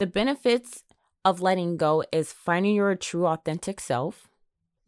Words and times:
The 0.00 0.06
benefits 0.06 0.82
of 1.26 1.42
letting 1.42 1.76
go 1.76 2.02
is 2.10 2.32
finding 2.32 2.74
your 2.74 2.94
true 2.96 3.26
authentic 3.26 3.78
self, 3.78 4.30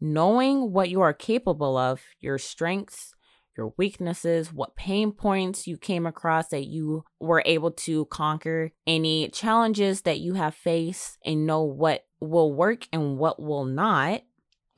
knowing 0.01 0.73
what 0.73 0.89
you 0.89 1.01
are 1.01 1.13
capable 1.13 1.77
of, 1.77 2.01
your 2.19 2.39
strengths, 2.39 3.13
your 3.55 3.75
weaknesses, 3.77 4.51
what 4.51 4.75
pain 4.75 5.11
points 5.11 5.67
you 5.67 5.77
came 5.77 6.07
across 6.07 6.47
that 6.47 6.65
you 6.65 7.03
were 7.19 7.43
able 7.45 7.69
to 7.69 8.05
conquer, 8.05 8.71
any 8.87 9.27
challenges 9.27 10.01
that 10.01 10.19
you 10.19 10.33
have 10.33 10.55
faced, 10.55 11.19
and 11.23 11.45
know 11.45 11.61
what 11.61 12.07
will 12.19 12.51
work 12.51 12.87
and 12.91 13.19
what 13.19 13.39
will 13.39 13.65
not, 13.65 14.23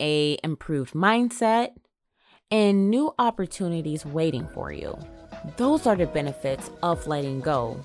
a 0.01 0.37
improved 0.43 0.93
mindset, 0.93 1.69
and 2.51 2.89
new 2.89 3.13
opportunities 3.17 4.05
waiting 4.05 4.49
for 4.53 4.73
you. 4.73 4.97
Those 5.55 5.87
are 5.87 5.95
the 5.95 6.07
benefits 6.07 6.69
of 6.83 7.07
letting 7.07 7.39
go. 7.39 7.79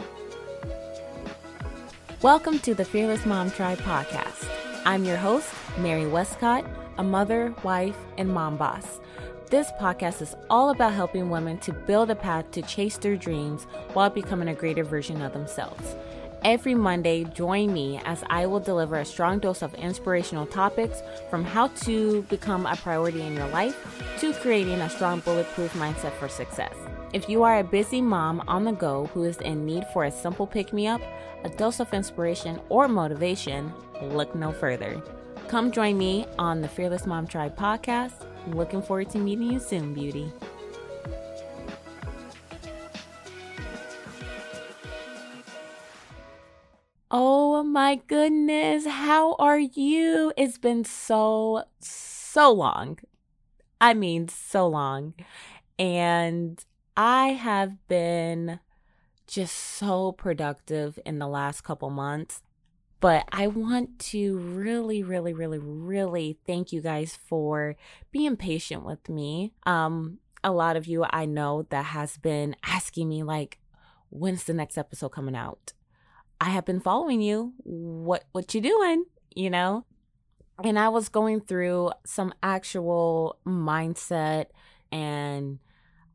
Welcome 2.22 2.58
to 2.58 2.74
the 2.74 2.84
Fearless 2.84 3.24
Mom 3.24 3.50
Tribe 3.50 3.78
podcast. 3.78 4.46
I'm 4.84 5.04
your 5.04 5.16
host, 5.16 5.48
Mary 5.78 6.06
Westcott, 6.06 6.66
a 6.98 7.02
mother, 7.02 7.54
wife, 7.62 7.96
and 8.18 8.28
mom 8.28 8.58
boss. 8.58 9.00
This 9.48 9.70
podcast 9.80 10.20
is 10.20 10.34
all 10.50 10.68
about 10.68 10.92
helping 10.92 11.30
women 11.30 11.56
to 11.60 11.72
build 11.72 12.10
a 12.10 12.14
path 12.14 12.50
to 12.50 12.60
chase 12.60 12.98
their 12.98 13.16
dreams 13.16 13.64
while 13.94 14.10
becoming 14.10 14.48
a 14.48 14.54
greater 14.54 14.84
version 14.84 15.22
of 15.22 15.32
themselves. 15.32 15.96
Every 16.44 16.74
Monday, 16.74 17.24
join 17.24 17.72
me 17.72 17.98
as 18.04 18.22
I 18.28 18.44
will 18.44 18.60
deliver 18.60 18.96
a 18.96 19.04
strong 19.06 19.38
dose 19.38 19.62
of 19.62 19.72
inspirational 19.76 20.44
topics 20.44 21.02
from 21.30 21.42
how 21.42 21.68
to 21.68 22.20
become 22.24 22.66
a 22.66 22.76
priority 22.76 23.22
in 23.22 23.34
your 23.34 23.48
life 23.48 23.78
to 24.18 24.34
creating 24.34 24.82
a 24.82 24.90
strong 24.90 25.20
bulletproof 25.20 25.72
mindset 25.72 26.12
for 26.18 26.28
success. 26.28 26.74
If 27.12 27.28
you 27.28 27.42
are 27.42 27.58
a 27.58 27.64
busy 27.64 28.00
mom 28.00 28.40
on 28.46 28.62
the 28.62 28.70
go 28.70 29.06
who 29.06 29.24
is 29.24 29.38
in 29.38 29.66
need 29.66 29.84
for 29.92 30.04
a 30.04 30.12
simple 30.12 30.46
pick 30.46 30.72
me 30.72 30.86
up, 30.86 31.02
a 31.42 31.48
dose 31.48 31.80
of 31.80 31.92
inspiration, 31.92 32.60
or 32.68 32.86
motivation, 32.86 33.72
look 34.00 34.36
no 34.36 34.52
further. 34.52 35.02
Come 35.48 35.72
join 35.72 35.98
me 35.98 36.26
on 36.38 36.60
the 36.60 36.68
Fearless 36.68 37.06
Mom 37.06 37.26
Tribe 37.26 37.56
podcast. 37.56 38.24
Looking 38.46 38.80
forward 38.80 39.10
to 39.10 39.18
meeting 39.18 39.50
you 39.50 39.58
soon, 39.58 39.92
beauty. 39.92 40.32
Oh 47.10 47.64
my 47.64 47.96
goodness, 48.06 48.86
how 48.86 49.34
are 49.34 49.58
you? 49.58 50.32
It's 50.36 50.58
been 50.58 50.84
so, 50.84 51.64
so 51.80 52.52
long. 52.52 53.00
I 53.80 53.94
mean, 53.94 54.28
so 54.28 54.68
long. 54.68 55.14
And 55.76 56.64
I 56.96 57.28
have 57.28 57.76
been 57.88 58.60
just 59.26 59.56
so 59.56 60.12
productive 60.12 60.98
in 61.06 61.18
the 61.18 61.28
last 61.28 61.62
couple 61.62 61.90
months. 61.90 62.42
But 63.00 63.24
I 63.32 63.46
want 63.46 63.98
to 64.10 64.36
really, 64.36 65.02
really, 65.02 65.32
really, 65.32 65.58
really 65.58 66.38
thank 66.46 66.70
you 66.70 66.82
guys 66.82 67.18
for 67.26 67.76
being 68.12 68.36
patient 68.36 68.84
with 68.84 69.08
me. 69.08 69.54
Um, 69.64 70.18
a 70.44 70.52
lot 70.52 70.76
of 70.76 70.86
you 70.86 71.06
I 71.08 71.24
know 71.24 71.66
that 71.70 71.86
has 71.86 72.18
been 72.18 72.56
asking 72.64 73.08
me 73.08 73.22
like, 73.22 73.58
when's 74.10 74.44
the 74.44 74.52
next 74.52 74.76
episode 74.76 75.10
coming 75.10 75.34
out? 75.34 75.72
I 76.42 76.50
have 76.50 76.66
been 76.66 76.80
following 76.80 77.22
you. 77.22 77.54
What 77.58 78.24
what 78.32 78.54
you 78.54 78.60
doing? 78.60 79.04
You 79.34 79.48
know? 79.48 79.86
And 80.62 80.78
I 80.78 80.90
was 80.90 81.08
going 81.08 81.40
through 81.40 81.92
some 82.04 82.34
actual 82.42 83.38
mindset 83.46 84.46
and 84.92 85.58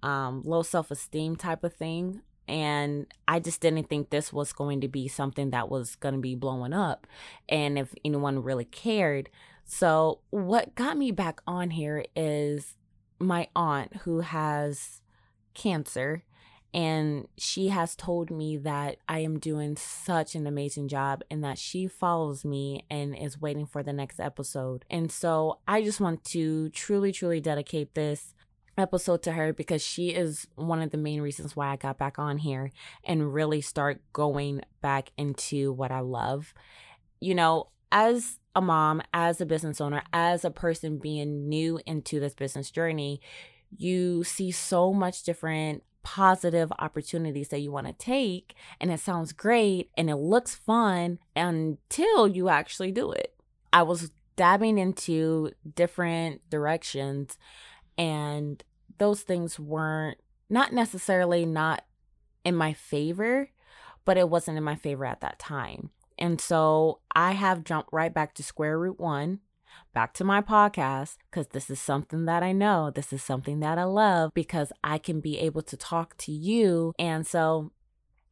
um, 0.05 0.41
low 0.45 0.61
self 0.61 0.91
esteem 0.91 1.35
type 1.35 1.63
of 1.63 1.73
thing 1.73 2.21
and 2.47 3.07
I 3.27 3.39
just 3.39 3.59
didn't 3.59 3.89
think 3.89 4.09
this 4.09 4.31
was 4.31 4.53
going 4.53 4.81
to 4.81 4.87
be 4.87 5.07
something 5.07 5.49
that 5.49 5.69
was 5.69 5.95
going 5.95 6.13
to 6.13 6.21
be 6.21 6.35
blowing 6.35 6.73
up 6.73 7.07
and 7.49 7.77
if 7.77 7.93
anyone 8.03 8.43
really 8.43 8.65
cared. 8.65 9.29
So, 9.65 10.19
what 10.29 10.75
got 10.75 10.95
me 10.95 11.11
back 11.11 11.41
on 11.47 11.71
here 11.71 12.05
is 12.15 12.75
my 13.19 13.47
aunt 13.55 13.95
who 14.03 14.19
has 14.19 15.01
cancer 15.55 16.23
and 16.71 17.27
she 17.37 17.69
has 17.69 17.95
told 17.95 18.29
me 18.29 18.57
that 18.57 18.97
I 19.07 19.19
am 19.19 19.39
doing 19.39 19.75
such 19.77 20.35
an 20.35 20.45
amazing 20.45 20.89
job 20.89 21.23
and 21.31 21.43
that 21.43 21.57
she 21.57 21.87
follows 21.87 22.45
me 22.45 22.85
and 22.91 23.17
is 23.17 23.41
waiting 23.41 23.65
for 23.65 23.81
the 23.81 23.93
next 23.93 24.19
episode. 24.19 24.83
And 24.89 25.09
so 25.09 25.59
I 25.67 25.81
just 25.81 26.01
want 26.01 26.25
to 26.25 26.69
truly, 26.69 27.13
truly 27.13 27.39
dedicate 27.39 27.95
this 27.95 28.34
episode 28.77 29.23
to 29.23 29.31
her 29.33 29.53
because 29.53 29.81
she 29.81 30.09
is 30.09 30.47
one 30.55 30.81
of 30.81 30.91
the 30.91 30.97
main 30.97 31.21
reasons 31.21 31.55
why 31.55 31.69
I 31.69 31.75
got 31.75 31.97
back 31.97 32.19
on 32.19 32.37
here 32.37 32.71
and 33.03 33.33
really 33.33 33.61
start 33.61 34.01
going 34.13 34.61
back 34.81 35.11
into 35.17 35.71
what 35.71 35.91
I 35.91 35.99
love. 35.99 36.53
You 37.19 37.35
know, 37.35 37.69
as 37.91 38.39
a 38.55 38.61
mom, 38.61 39.01
as 39.13 39.39
a 39.39 39.45
business 39.45 39.79
owner, 39.79 40.03
as 40.13 40.43
a 40.43 40.51
person 40.51 40.97
being 40.97 41.47
new 41.47 41.79
into 41.85 42.19
this 42.19 42.33
business 42.33 42.71
journey, 42.71 43.21
you 43.77 44.23
see 44.23 44.51
so 44.51 44.93
much 44.93 45.23
different 45.23 45.83
positive 46.03 46.71
opportunities 46.77 47.47
that 47.49 47.61
you 47.61 47.71
want 47.71 47.87
to 47.87 47.93
take 47.93 48.53
and 48.79 48.91
it 48.91 48.99
sounds 48.99 49.33
great 49.33 49.89
and 49.97 50.07
it 50.07 50.17
looks 50.17 50.53
fun 50.53 51.17
until 51.35 52.27
you 52.27 52.47
actually 52.47 52.91
do 52.91 53.11
it. 53.11 53.33
I 53.73 53.81
was 53.81 54.11
dabbing 54.35 54.77
into 54.77 55.51
different 55.75 56.47
directions 56.49 57.37
and 57.97 58.63
those 58.97 59.21
things 59.21 59.59
weren't 59.59 60.17
not 60.49 60.73
necessarily 60.73 61.45
not 61.45 61.83
in 62.43 62.55
my 62.55 62.73
favor, 62.73 63.49
but 64.05 64.17
it 64.17 64.29
wasn't 64.29 64.57
in 64.57 64.63
my 64.63 64.75
favor 64.75 65.05
at 65.05 65.21
that 65.21 65.39
time. 65.39 65.89
And 66.17 66.39
so 66.39 66.99
I 67.13 67.33
have 67.33 67.63
jumped 67.63 67.91
right 67.91 68.13
back 68.13 68.33
to 68.35 68.43
square 68.43 68.79
root 68.79 68.99
one, 68.99 69.39
back 69.93 70.13
to 70.15 70.23
my 70.23 70.41
podcast, 70.41 71.17
because 71.29 71.47
this 71.47 71.69
is 71.69 71.79
something 71.79 72.25
that 72.25 72.43
I 72.43 72.51
know. 72.51 72.91
This 72.91 73.11
is 73.11 73.21
something 73.21 73.59
that 73.59 73.77
I 73.77 73.83
love 73.83 74.33
because 74.33 74.71
I 74.83 74.97
can 74.97 75.19
be 75.19 75.39
able 75.39 75.63
to 75.63 75.75
talk 75.75 76.15
to 76.17 76.31
you. 76.31 76.93
And 76.97 77.27
so, 77.27 77.71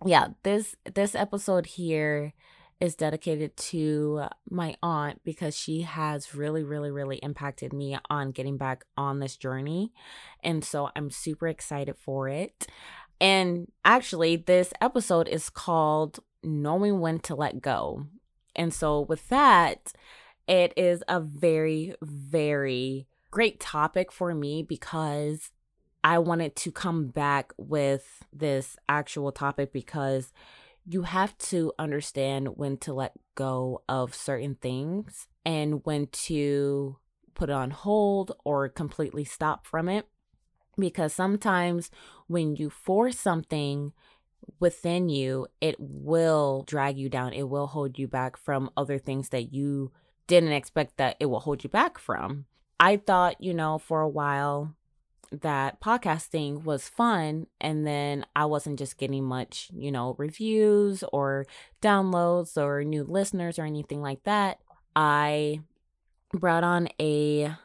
yeah, 0.06 0.30
this 0.44 0.76
this 0.94 1.16
episode 1.16 1.66
here 1.66 2.34
is 2.80 2.96
dedicated 2.96 3.56
to 3.56 4.26
my 4.50 4.76
aunt 4.84 5.22
because 5.24 5.58
she 5.58 5.82
has 5.82 6.36
really, 6.36 6.64
really, 6.64 6.92
really 6.92 7.18
impacted 7.18 7.74
me 7.74 7.98
on 8.10 8.32
getting 8.32 8.58
back 8.58 8.84
on 8.98 9.20
this 9.20 9.38
journey. 9.38 9.94
And 10.44 10.64
so 10.64 10.90
I'm 10.96 11.10
super 11.10 11.48
excited 11.48 11.96
for 11.98 12.28
it. 12.28 12.68
And 13.22 13.72
actually, 13.86 14.36
this 14.36 14.74
episode 14.82 15.28
is 15.28 15.50
called 15.50 16.20
Knowing 16.44 17.00
When 17.00 17.20
to 17.20 17.36
Let 17.36 17.62
Go. 17.62 18.08
And 18.56 18.74
so, 18.74 19.02
with 19.02 19.30
that, 19.30 19.94
it 20.48 20.74
is 20.76 21.04
a 21.08 21.20
very, 21.20 21.96
very 22.02 23.08
great 23.32 23.60
topic 23.60 24.12
for 24.12 24.36
me 24.36 24.62
because 24.62 25.52
I 26.04 26.20
wanted 26.20 26.56
to 26.58 26.72
come 26.72 27.08
back 27.08 27.54
with 27.58 28.24
this 28.34 28.76
actual 28.90 29.32
topic 29.32 29.72
because 29.72 30.34
you 30.86 31.04
have 31.04 31.38
to 31.38 31.74
understand 31.80 32.58
when 32.58 32.78
to 32.78 32.94
let 32.94 33.14
go 33.36 33.82
of 33.88 34.14
certain 34.14 34.56
things 34.56 35.28
and 35.46 35.86
when 35.86 36.08
to 36.08 36.98
put 37.34 37.50
on 37.50 37.72
hold 37.72 38.32
or 38.44 38.70
completely 38.70 39.24
stop 39.24 39.66
from 39.66 39.90
it. 39.90 40.08
Because 40.78 41.14
sometimes 41.14 41.92
when 42.28 42.56
you 42.56 42.70
force 42.70 43.20
something 43.20 43.94
within 44.60 45.10
you, 45.10 45.48
it 45.62 45.76
will 45.80 46.64
drag 46.68 46.98
you 46.98 47.10
down. 47.10 47.34
It 47.34 47.48
will 47.50 47.68
hold 47.68 47.98
you 47.98 48.08
back 48.08 48.38
from 48.38 48.70
other 48.76 48.98
things 48.98 49.30
that 49.30 49.54
you 49.54 49.92
didn't 50.28 50.52
expect 50.52 50.98
that 50.98 51.16
it 51.20 51.28
will 51.28 51.42
hold 51.42 51.64
you 51.64 51.70
back 51.70 51.98
from. 51.98 52.46
I 52.80 52.98
thought, 52.98 53.42
you 53.42 53.54
know, 53.54 53.78
for 53.78 54.02
a 54.02 54.10
while 54.10 54.76
that 55.42 55.82
podcasting 55.82 56.64
was 56.64 56.88
fun 56.88 57.48
and 57.60 57.86
then 57.86 58.26
I 58.36 58.46
wasn't 58.46 58.80
just 58.80 58.98
getting 58.98 59.24
much, 59.24 59.70
you 59.74 59.92
know, 59.92 60.16
reviews 60.18 61.04
or 61.12 61.46
downloads 61.82 62.58
or 62.58 62.84
new 62.84 63.04
listeners 63.04 63.58
or 63.58 63.66
anything 63.66 64.02
like 64.02 64.24
that, 64.24 64.60
I 64.96 65.62
brought 66.32 66.64
on 66.64 66.90
a 67.00 67.56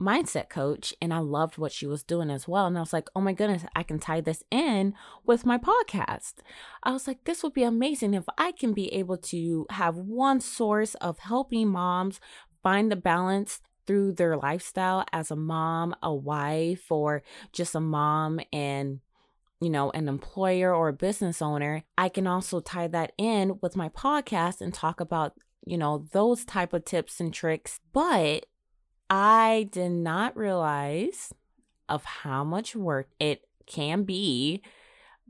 mindset 0.00 0.48
coach 0.48 0.92
and 1.00 1.14
I 1.14 1.18
loved 1.18 1.58
what 1.58 1.72
she 1.72 1.86
was 1.86 2.02
doing 2.02 2.28
as 2.28 2.48
well. 2.48 2.66
And 2.66 2.76
I 2.76 2.80
was 2.80 2.92
like, 2.92 3.08
oh 3.14 3.20
my 3.20 3.32
goodness, 3.32 3.64
I 3.76 3.84
can 3.84 3.98
tie 3.98 4.20
this 4.20 4.42
in 4.50 4.94
with 5.24 5.46
my 5.46 5.58
podcast. 5.58 6.34
I 6.82 6.92
was 6.92 7.06
like, 7.06 7.24
this 7.24 7.42
would 7.42 7.54
be 7.54 7.62
amazing 7.62 8.14
if 8.14 8.24
I 8.36 8.52
can 8.52 8.72
be 8.72 8.92
able 8.92 9.16
to 9.18 9.66
have 9.70 9.96
one 9.96 10.40
source 10.40 10.94
of 10.96 11.20
helping 11.20 11.68
moms 11.68 12.20
find 12.62 12.90
the 12.90 12.96
balance 12.96 13.60
through 13.92 14.12
their 14.12 14.38
lifestyle 14.38 15.04
as 15.12 15.30
a 15.30 15.36
mom, 15.36 15.94
a 16.02 16.14
wife, 16.14 16.90
or 16.90 17.22
just 17.52 17.74
a 17.74 17.80
mom 17.80 18.40
and 18.50 19.00
you 19.60 19.68
know, 19.68 19.90
an 19.90 20.08
employer 20.08 20.74
or 20.74 20.88
a 20.88 20.94
business 20.94 21.42
owner, 21.42 21.84
I 21.98 22.08
can 22.08 22.26
also 22.26 22.60
tie 22.60 22.88
that 22.88 23.12
in 23.18 23.58
with 23.60 23.76
my 23.76 23.90
podcast 23.90 24.62
and 24.62 24.72
talk 24.72 24.98
about, 24.98 25.34
you 25.66 25.76
know, 25.76 26.06
those 26.10 26.46
type 26.46 26.72
of 26.72 26.86
tips 26.86 27.20
and 27.20 27.32
tricks. 27.32 27.80
But 27.92 28.46
I 29.10 29.68
did 29.70 29.92
not 29.92 30.36
realize 30.36 31.34
of 31.86 32.04
how 32.04 32.42
much 32.42 32.74
work 32.74 33.10
it 33.20 33.42
can 33.66 34.04
be 34.04 34.62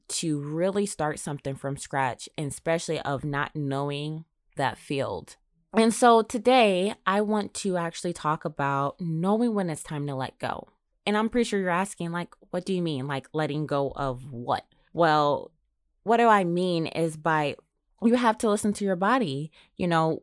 to 0.08 0.40
really 0.40 0.86
start 0.86 1.18
something 1.18 1.56
from 1.56 1.76
scratch, 1.76 2.28
and 2.38 2.46
especially 2.46 3.00
of 3.00 3.24
not 3.24 3.56
knowing 3.56 4.24
that 4.56 4.78
field. 4.78 5.36
And 5.74 5.94
so 5.94 6.22
today 6.22 6.94
I 7.06 7.22
want 7.22 7.54
to 7.54 7.76
actually 7.76 8.12
talk 8.12 8.44
about 8.44 9.00
knowing 9.00 9.54
when 9.54 9.70
it's 9.70 9.82
time 9.82 10.06
to 10.06 10.14
let 10.14 10.38
go. 10.38 10.68
And 11.06 11.16
I'm 11.16 11.28
pretty 11.28 11.48
sure 11.48 11.58
you're 11.58 11.70
asking, 11.70 12.12
like, 12.12 12.34
what 12.50 12.64
do 12.64 12.74
you 12.74 12.82
mean? 12.82 13.06
Like, 13.08 13.28
letting 13.32 13.66
go 13.66 13.92
of 13.96 14.30
what? 14.30 14.64
Well, 14.92 15.50
what 16.04 16.18
do 16.18 16.28
I 16.28 16.44
mean 16.44 16.86
is 16.86 17.16
by 17.16 17.56
you 18.02 18.14
have 18.14 18.38
to 18.38 18.50
listen 18.50 18.72
to 18.74 18.84
your 18.84 18.96
body. 18.96 19.50
You 19.76 19.88
know, 19.88 20.22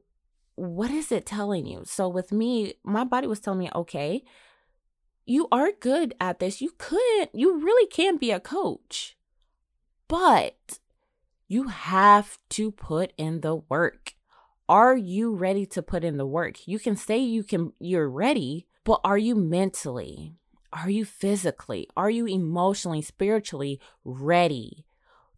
what 0.55 0.91
is 0.91 1.11
it 1.11 1.25
telling 1.25 1.65
you? 1.65 1.81
So 1.85 2.07
with 2.07 2.31
me, 2.31 2.75
my 2.83 3.03
body 3.03 3.27
was 3.27 3.39
telling 3.39 3.59
me, 3.59 3.69
okay, 3.73 4.23
you 5.25 5.47
are 5.51 5.71
good 5.79 6.15
at 6.19 6.39
this. 6.39 6.61
You 6.61 6.71
could, 6.77 7.29
you 7.33 7.59
really 7.59 7.87
can 7.87 8.17
be 8.17 8.31
a 8.31 8.39
coach, 8.39 9.17
but 10.07 10.79
you 11.47 11.67
have 11.69 12.37
to 12.49 12.71
put 12.71 13.13
in 13.17 13.41
the 13.41 13.55
work. 13.55 14.13
Are 14.69 14.95
you 14.95 15.33
ready 15.33 15.65
to 15.65 15.81
put 15.81 16.03
in 16.03 16.17
the 16.17 16.27
work? 16.27 16.67
You 16.67 16.77
can 16.77 16.95
say 16.95 17.17
you 17.17 17.43
can, 17.43 17.73
you're 17.79 18.07
ready, 18.07 18.67
but 18.83 19.01
are 19.03 19.17
you 19.17 19.33
mentally? 19.33 20.35
Are 20.71 20.91
you 20.91 21.05
physically? 21.05 21.87
Are 21.97 22.11
you 22.11 22.27
emotionally, 22.27 23.01
spiritually 23.01 23.79
ready 24.05 24.85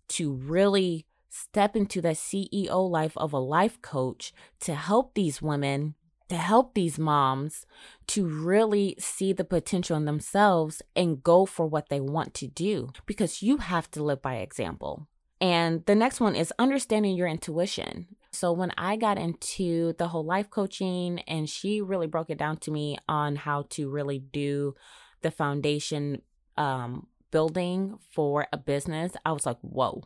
to 0.09 0.33
really 0.33 1.05
step 1.29 1.77
into 1.77 2.01
the 2.01 2.09
CEO 2.09 2.89
life 2.89 3.15
of 3.15 3.31
a 3.31 3.39
life 3.39 3.81
coach 3.81 4.33
to 4.59 4.75
help 4.75 5.13
these 5.13 5.41
women, 5.41 5.95
to 6.27 6.35
help 6.35 6.73
these 6.73 6.99
moms 6.99 7.65
to 8.07 8.25
really 8.25 8.97
see 8.99 9.31
the 9.31 9.45
potential 9.45 9.95
in 9.95 10.03
themselves 10.03 10.81
and 10.93 11.23
go 11.23 11.45
for 11.45 11.65
what 11.65 11.87
they 11.87 12.01
want 12.01 12.33
to 12.33 12.47
do 12.47 12.89
because 13.05 13.41
you 13.41 13.57
have 13.57 13.89
to 13.91 14.03
live 14.03 14.21
by 14.21 14.35
example. 14.35 15.07
And 15.41 15.83
the 15.87 15.95
next 15.95 16.19
one 16.19 16.35
is 16.35 16.53
understanding 16.59 17.17
your 17.17 17.27
intuition. 17.27 18.05
So, 18.31 18.53
when 18.53 18.71
I 18.77 18.95
got 18.95 19.17
into 19.17 19.93
the 19.97 20.07
whole 20.07 20.23
life 20.23 20.49
coaching, 20.49 21.19
and 21.21 21.49
she 21.49 21.81
really 21.81 22.07
broke 22.07 22.29
it 22.29 22.37
down 22.37 22.57
to 22.57 22.71
me 22.71 22.97
on 23.09 23.35
how 23.35 23.65
to 23.71 23.89
really 23.89 24.19
do 24.19 24.75
the 25.21 25.31
foundation 25.31 26.21
um, 26.57 27.07
building 27.31 27.97
for 28.11 28.47
a 28.53 28.57
business, 28.57 29.13
I 29.25 29.31
was 29.31 29.45
like, 29.45 29.57
whoa, 29.61 30.03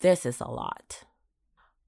this 0.00 0.26
is 0.26 0.40
a 0.40 0.48
lot. 0.48 1.04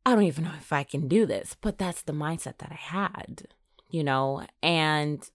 I 0.06 0.14
don't 0.14 0.25
even 0.25 0.44
know 0.44 0.52
if 0.56 0.72
I 0.72 0.84
can 0.84 1.08
do 1.08 1.26
this, 1.26 1.56
but 1.61 1.78
that's 1.78 2.02
the 2.02 2.12
mindset 2.12 2.58
that 2.58 2.70
I 2.70 2.76
had, 2.76 3.49
you 3.90 4.05
know, 4.05 4.46
and 4.62 5.28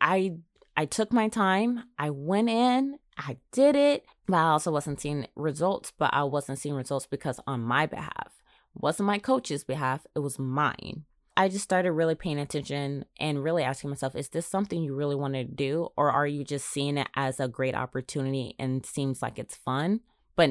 I 0.00 0.36
I 0.76 0.84
took 0.84 1.12
my 1.12 1.28
time. 1.28 1.84
I 1.98 2.10
went 2.10 2.48
in, 2.48 2.98
I 3.18 3.38
did 3.52 3.76
it, 3.76 4.06
but 4.26 4.36
I 4.36 4.50
also 4.50 4.70
wasn't 4.70 5.00
seeing 5.00 5.26
results, 5.34 5.92
but 5.98 6.14
I 6.14 6.22
wasn't 6.24 6.58
seeing 6.58 6.74
results 6.74 7.06
because 7.06 7.40
on 7.46 7.60
my 7.60 7.86
behalf. 7.86 8.42
It 8.76 8.82
wasn't 8.82 9.08
my 9.08 9.18
coach's 9.18 9.64
behalf, 9.64 10.06
it 10.14 10.20
was 10.20 10.38
mine. 10.38 11.04
I 11.36 11.48
just 11.48 11.64
started 11.64 11.92
really 11.92 12.16
paying 12.16 12.38
attention 12.40 13.04
and 13.20 13.44
really 13.44 13.62
asking 13.62 13.90
myself, 13.90 14.16
is 14.16 14.28
this 14.28 14.46
something 14.46 14.82
you 14.82 14.94
really 14.94 15.14
want 15.14 15.34
to 15.34 15.44
do? 15.44 15.88
Or 15.96 16.10
are 16.10 16.26
you 16.26 16.42
just 16.42 16.68
seeing 16.68 16.98
it 16.98 17.08
as 17.14 17.38
a 17.38 17.46
great 17.46 17.76
opportunity 17.76 18.56
and 18.58 18.84
seems 18.84 19.22
like 19.22 19.38
it's 19.38 19.54
fun, 19.54 20.00
but 20.34 20.50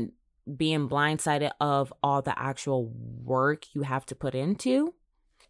being 0.56 0.88
blindsided 0.88 1.52
of 1.60 1.92
all 2.02 2.22
the 2.22 2.38
actual 2.42 2.86
work 2.86 3.66
you 3.74 3.82
have 3.82 4.06
to 4.06 4.16
put 4.16 4.34
into? 4.34 4.94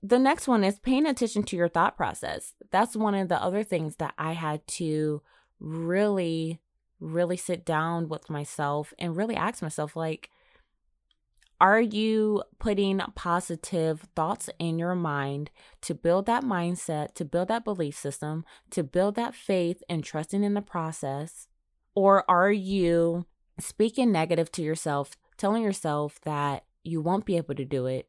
The 0.02 0.18
next 0.18 0.48
one 0.48 0.64
is 0.64 0.80
paying 0.80 1.06
attention 1.06 1.44
to 1.44 1.56
your 1.56 1.70
thought 1.70 1.98
process. 1.98 2.54
That's 2.72 2.96
one 2.96 3.14
of 3.14 3.30
the 3.30 3.42
other 3.42 3.64
things 3.64 3.98
that 3.98 4.16
I 4.18 4.34
had 4.34 4.66
to 4.68 5.22
really, 5.60 6.60
really 7.00 7.38
sit 7.38 7.66
down 7.66 8.10
with 8.10 8.30
myself 8.30 8.94
and 8.98 9.16
really 9.16 9.36
ask 9.36 9.62
myself, 9.62 9.96
like, 9.96 10.30
are 11.60 11.82
you 11.82 12.44
putting 12.60 13.00
positive 13.16 14.02
thoughts 14.16 14.50
in 14.60 14.78
your 14.78 14.94
mind 14.94 15.50
to 15.82 15.96
build 15.96 16.28
that 16.28 16.44
mindset, 16.44 17.16
to 17.16 17.26
build 17.26 17.48
that 17.48 17.64
belief 17.64 17.98
system, 17.98 18.46
to 18.70 18.84
build 18.84 19.16
that 19.16 19.34
faith 19.34 19.82
and 19.90 20.04
trusting 20.04 20.44
in 20.44 20.54
the 20.54 20.62
process? 20.62 21.48
Or 21.96 22.30
are 22.30 22.52
you 22.52 23.26
speaking 23.60 24.12
negative 24.12 24.52
to 24.52 24.62
yourself, 24.62 25.18
telling 25.36 25.64
yourself 25.64 26.22
that 26.26 26.66
you 26.84 27.02
won't 27.02 27.26
be 27.26 27.38
able 27.38 27.56
to 27.56 27.66
do 27.66 27.88
it, 27.88 28.08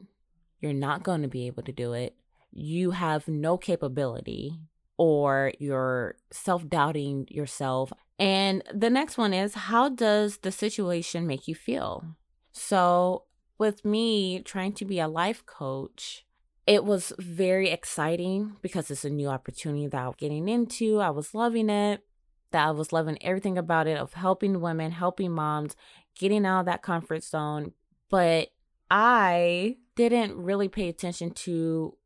you're 0.61 0.75
not 0.75 1.03
going 1.03 1.23
to 1.23 1.29
be 1.29 1.47
able 1.47 1.63
to 1.63 1.73
do 1.73 1.95
it, 1.95 2.17
you 2.53 2.91
have 2.91 3.29
no 3.29 3.57
capability, 3.57 4.59
or 4.99 5.53
you're 5.59 6.17
self 6.31 6.69
doubting 6.69 7.27
yourself? 7.31 7.93
And 8.19 8.63
the 8.75 8.91
next 8.91 9.17
one 9.17 9.33
is 9.33 9.55
how 9.55 9.89
does 9.89 10.39
the 10.39 10.51
situation 10.51 11.27
make 11.27 11.47
you 11.47 11.55
feel? 11.55 12.17
So, 12.53 13.25
with 13.59 13.85
me 13.85 14.41
trying 14.41 14.73
to 14.75 14.85
be 14.85 14.99
a 14.99 15.09
life 15.09 15.47
coach, 15.47 16.25
it 16.67 16.85
was 16.85 17.13
very 17.19 17.71
exciting 17.71 18.57
because 18.61 18.91
it's 18.91 19.05
a 19.05 19.11
new 19.11 19.29
opportunity 19.29 19.87
that 19.87 20.07
I'm 20.07 20.13
getting 20.19 20.49
into. 20.49 21.01
I 21.01 21.11
was 21.11 21.35
loving 21.35 21.71
it. 21.71 22.03
That 22.51 22.69
I 22.69 22.71
was 22.71 22.93
loving 22.93 23.19
everything 23.23 23.59
about 23.59 23.87
it 23.87 23.99
of 23.99 24.15
helping 24.15 24.61
women, 24.61 24.91
helping 24.91 25.33
moms, 25.33 25.77
getting 26.19 26.47
out 26.47 26.61
of 26.61 26.67
that 26.67 26.83
comfort 26.83 27.23
zone. 27.23 27.73
But 28.11 28.49
I 28.91 29.77
didn't 29.97 30.37
really 30.37 30.69
pay 30.69 30.89
attention 30.89 31.31
to 31.33 31.97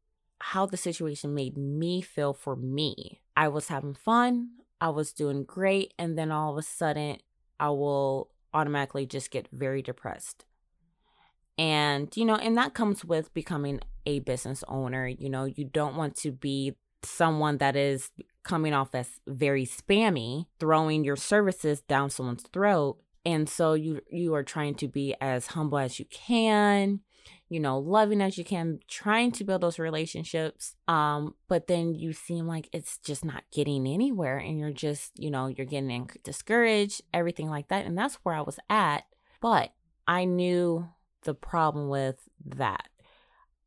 how 0.41 0.67
the 0.67 0.77
situation 0.77 1.35
made 1.35 1.57
me 1.57 2.01
feel 2.01 2.35
for 2.35 2.57
me. 2.57 3.21
I 3.37 3.49
was 3.49 3.69
having 3.69 3.95
fun, 3.95 4.51
I 4.83 4.89
was 4.89 5.13
doing 5.13 5.45
great, 5.45 5.95
and 5.97 6.19
then 6.19 6.33
all 6.33 6.51
of 6.51 6.59
a 6.59 6.63
sudden, 6.63 7.19
I 7.61 7.71
will 7.71 8.31
automatically 8.53 9.07
just 9.07 9.31
get 9.31 9.47
very 9.53 9.81
depressed. 9.81 10.45
And, 11.57 12.15
you 12.17 12.25
know, 12.25 12.35
and 12.35 12.57
that 12.57 12.75
comes 12.75 13.05
with 13.05 13.33
becoming 13.33 13.79
a 14.07 14.19
business 14.19 14.65
owner. 14.67 15.07
You 15.07 15.31
know, 15.31 15.45
you 15.45 15.65
don't 15.65 15.95
want 15.95 16.17
to 16.17 16.33
be 16.33 16.75
someone 17.05 17.59
that 17.59 17.77
is 17.77 18.11
coming 18.43 18.75
off 18.75 18.93
as 18.93 19.21
very 19.29 19.65
spammy, 19.65 20.47
throwing 20.59 21.05
your 21.05 21.15
services 21.15 21.81
down 21.83 22.11
someone's 22.11 22.43
throat. 22.53 22.99
And 23.25 23.49
so 23.49 23.75
you 23.75 24.01
you 24.11 24.35
are 24.35 24.43
trying 24.43 24.75
to 24.77 24.89
be 24.89 25.15
as 25.21 25.47
humble 25.49 25.79
as 25.79 26.01
you 26.01 26.07
can, 26.07 27.03
you 27.53 27.61
know, 27.61 27.77
loving 27.79 28.23
as 28.23 28.39
you 28.39 28.45
can, 28.47 28.81
trying 28.89 29.31
to 29.31 29.45
build 29.45 29.61
those 29.61 29.79
relationships. 29.79 30.75
Um, 30.89 31.35
but 31.49 31.67
then 31.67 31.95
you 31.95 32.15
seem 32.15 32.47
like 32.47 32.71
it's 32.73 32.97
just 32.97 33.27
not 33.27 33.45
getting 33.53 33.87
anywhere 33.87 34.39
and 34.39 34.59
you're 34.59 34.71
just, 34.71 35.13
you 35.19 35.31
know, 35.31 35.49
you're 35.49 35.67
getting 35.67 36.09
discouraged, 36.25 37.03
everything 37.13 37.51
like 37.51 37.69
that. 37.69 37.85
And 37.85 37.97
that's 37.97 38.15
where 38.23 38.35
I 38.35 38.41
was 38.41 38.59
at. 38.71 39.05
But 39.43 39.75
I 40.09 40.25
knew 40.25 40.89
the 41.25 41.35
problem 41.35 41.91
with 41.91 42.27
that. 42.47 42.89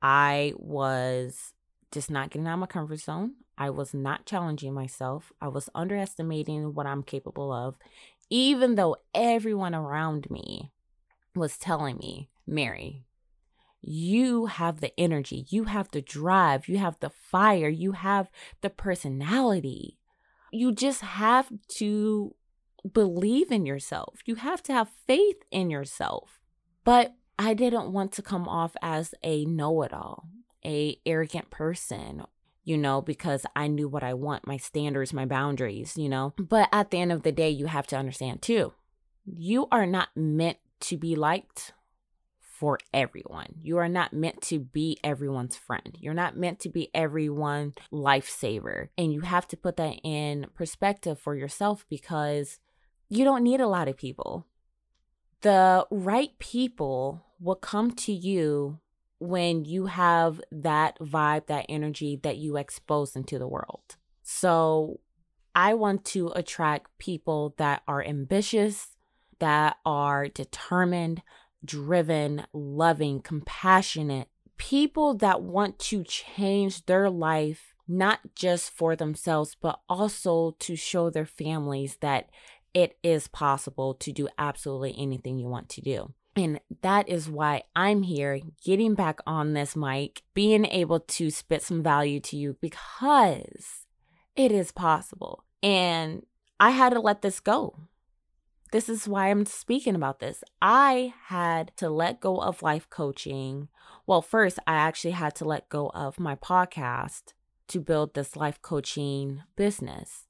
I 0.02 0.54
was 0.58 1.54
just 1.92 2.10
not 2.10 2.32
getting 2.32 2.48
out 2.48 2.56
of 2.56 2.60
my 2.62 2.66
comfort 2.66 3.02
zone. 3.02 3.36
I 3.56 3.70
was 3.70 3.94
not 3.94 4.26
challenging 4.26 4.74
myself. 4.74 5.32
I 5.40 5.50
was 5.50 5.70
underestimating 5.76 6.74
what 6.74 6.88
I'm 6.88 7.04
capable 7.04 7.54
of, 7.54 7.76
even 8.32 8.74
though 8.74 8.98
everyone 9.14 9.76
around 9.76 10.32
me 10.32 10.72
was 11.36 11.60
telling 11.60 11.98
me, 11.98 12.30
Mary, 12.48 13.06
you 13.88 14.48
have 14.48 14.82
the 14.82 15.00
energy, 15.00 15.46
you 15.50 15.66
have 15.66 15.92
the 15.92 16.02
drive, 16.02 16.68
you 16.68 16.80
have 16.80 17.00
the 17.00 17.10
fire, 17.10 17.70
you 17.70 17.92
have 17.92 18.30
the 18.62 18.70
personality. 18.70 20.00
You 20.52 20.72
just 20.72 21.02
have 21.02 21.52
to 21.78 22.34
believe 22.92 23.52
in 23.52 23.66
yourself. 23.66 24.20
You 24.26 24.36
have 24.36 24.64
to 24.64 24.74
have 24.74 24.90
faith 25.06 25.38
in 25.52 25.70
yourself. 25.70 26.40
But 26.84 27.14
I 27.38 27.54
didn't 27.54 27.92
want 27.92 28.12
to 28.14 28.22
come 28.22 28.48
off 28.48 28.76
as 28.82 29.14
a 29.22 29.46
know-it-all, 29.46 30.30
a 30.66 30.98
arrogant 31.06 31.52
person, 31.52 32.24
you 32.64 32.78
know, 32.78 33.02
because 33.02 33.46
I 33.56 33.68
knew 33.68 33.88
what 33.88 34.04
I 34.04 34.14
want, 34.14 34.48
my 34.48 34.58
standards, 34.58 35.14
my 35.14 35.26
boundaries, 35.26 35.98
you 35.98 36.10
know. 36.10 36.34
But 36.38 36.70
at 36.72 36.90
the 36.90 37.02
end 37.02 37.12
of 37.12 37.24
the 37.24 37.32
day, 37.32 37.50
you 37.50 37.68
have 37.68 37.88
to 37.88 37.98
understand 37.98 38.42
too. 38.42 38.74
You 39.26 39.68
are 39.72 39.86
not 39.86 40.10
meant 40.16 40.58
to 40.82 40.98
be 40.98 41.16
liked 41.16 41.74
for 42.58 42.80
everyone. 42.94 43.56
You 43.62 43.78
are 43.78 43.90
not 43.90 44.14
meant 44.14 44.42
to 44.44 44.60
be 44.60 44.98
everyone's 45.04 45.58
friend. 45.58 45.98
You're 46.00 46.14
not 46.14 46.38
meant 46.38 46.60
to 46.62 46.70
be 46.70 46.90
everyone 46.94 47.74
lifesaver. 47.92 48.88
And 48.98 49.12
you 49.12 49.22
have 49.22 49.48
to 49.50 49.58
put 49.58 49.76
that 49.78 50.00
in 50.04 50.48
perspective 50.56 51.20
for 51.20 51.36
yourself 51.36 51.86
because 51.90 52.60
you 53.10 53.26
don't 53.26 53.44
need 53.44 53.60
a 53.60 53.68
lot 53.68 53.90
of 53.90 53.98
people. 53.98 54.46
The 55.42 55.86
right 55.92 56.32
people 56.40 57.26
will 57.42 57.56
come 57.56 57.92
to 57.92 58.14
you 58.14 58.80
when 59.20 59.66
you 59.66 59.88
have 59.88 60.42
that 60.52 60.98
vibe, 61.00 61.48
that 61.48 61.66
energy 61.68 62.20
that 62.24 62.38
you 62.38 62.56
expose 62.56 63.18
into 63.18 63.38
the 63.38 63.48
world. 63.48 63.98
So 64.24 65.02
I 65.54 65.74
want 65.74 66.06
to 66.06 66.32
attract 66.36 66.98
people 67.00 67.54
that 67.58 67.82
are 67.86 68.04
ambitious, 68.04 68.96
that 69.40 69.76
are 69.86 70.30
determined, 70.30 71.22
driven, 71.66 72.46
loving, 72.54 73.22
compassionate, 73.22 74.28
people 74.58 75.16
that 75.16 75.42
want 75.42 75.80
to 75.80 76.04
change 76.04 76.86
their 76.86 77.10
life, 77.10 77.74
not 77.88 78.20
just 78.36 78.72
for 78.72 78.96
themselves, 78.96 79.56
but 79.60 79.80
also 79.90 80.56
to 80.60 80.76
show 80.76 81.10
their 81.10 81.26
families 81.26 81.98
that 82.02 82.30
it 82.74 82.98
is 83.04 83.28
possible 83.28 83.94
to 83.94 84.12
do 84.12 84.28
absolutely 84.38 84.96
anything 84.98 85.40
you 85.40 85.48
want 85.48 85.70
to 85.70 85.82
do. 85.82 86.14
And 86.36 86.60
that 86.82 87.08
is 87.08 87.30
why 87.30 87.64
I'm 87.76 88.04
here, 88.04 88.42
getting 88.64 88.94
back 88.94 89.20
on 89.26 89.54
this 89.54 89.76
mic, 89.76 90.22
being 90.34 90.66
able 90.66 91.00
to 91.00 91.32
spit 91.32 91.64
some 91.64 91.82
value 91.82 92.20
to 92.22 92.36
you 92.36 92.58
because 92.60 93.86
it 94.36 94.52
is 94.52 94.72
possible. 94.74 95.46
And 95.64 96.26
I 96.60 96.72
had 96.72 96.92
to 96.94 97.00
let 97.00 97.22
this 97.22 97.40
go. 97.40 97.80
This 98.72 98.90
is 98.90 99.08
why 99.08 99.30
I'm 99.30 99.46
speaking 99.46 99.96
about 99.96 100.20
this. 100.20 100.44
I 100.62 101.14
had 101.28 101.72
to 101.78 101.90
let 101.90 102.20
go 102.20 102.38
of 102.38 102.64
life 102.64 102.90
coaching. 102.90 103.70
Well, 104.08 104.22
first, 104.22 104.60
I 104.68 104.76
actually 104.76 105.12
had 105.12 105.36
to 105.36 105.46
let 105.46 105.70
go 105.70 105.92
of 105.94 106.20
my 106.20 106.36
podcast 106.36 107.34
to 107.68 107.80
build 107.80 108.14
this 108.14 108.36
life 108.36 108.62
coaching 108.62 109.44
business. 109.56 110.28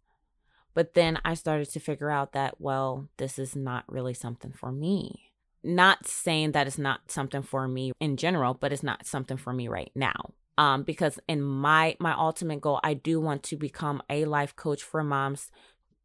But 0.74 0.94
then 0.94 1.20
I 1.24 1.34
started 1.34 1.70
to 1.72 1.80
figure 1.80 2.12
out 2.12 2.34
that, 2.34 2.60
well, 2.60 3.08
this 3.18 3.39
is 3.39 3.56
not 3.56 3.86
really 3.88 4.13
something 4.13 4.51
for 4.51 4.72
me. 4.72 5.32
Not 5.63 6.06
saying 6.06 6.51
that 6.51 6.68
it's 6.68 6.77
not 6.77 7.12
something 7.12 7.42
for 7.42 7.68
me 7.68 7.94
in 8.00 8.18
general, 8.18 8.54
but 8.54 8.72
it's 8.72 8.84
not 8.84 9.06
something 9.06 9.38
for 9.38 9.54
me 9.54 9.68
right 9.68 9.92
now. 9.96 10.34
Um, 10.58 10.84
because 10.84 11.20
in 11.27 11.42
my 11.42 11.98
my 12.00 12.13
ultimate 12.13 12.62
goal, 12.62 12.80
I 12.84 12.94
do 12.94 13.20
want 13.20 13.44
to 13.44 13.58
become 13.58 14.01
a 14.10 14.25
life 14.25 14.56
coach 14.56 14.84
for 14.84 15.04
moms, 15.04 15.51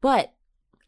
but 0.00 0.32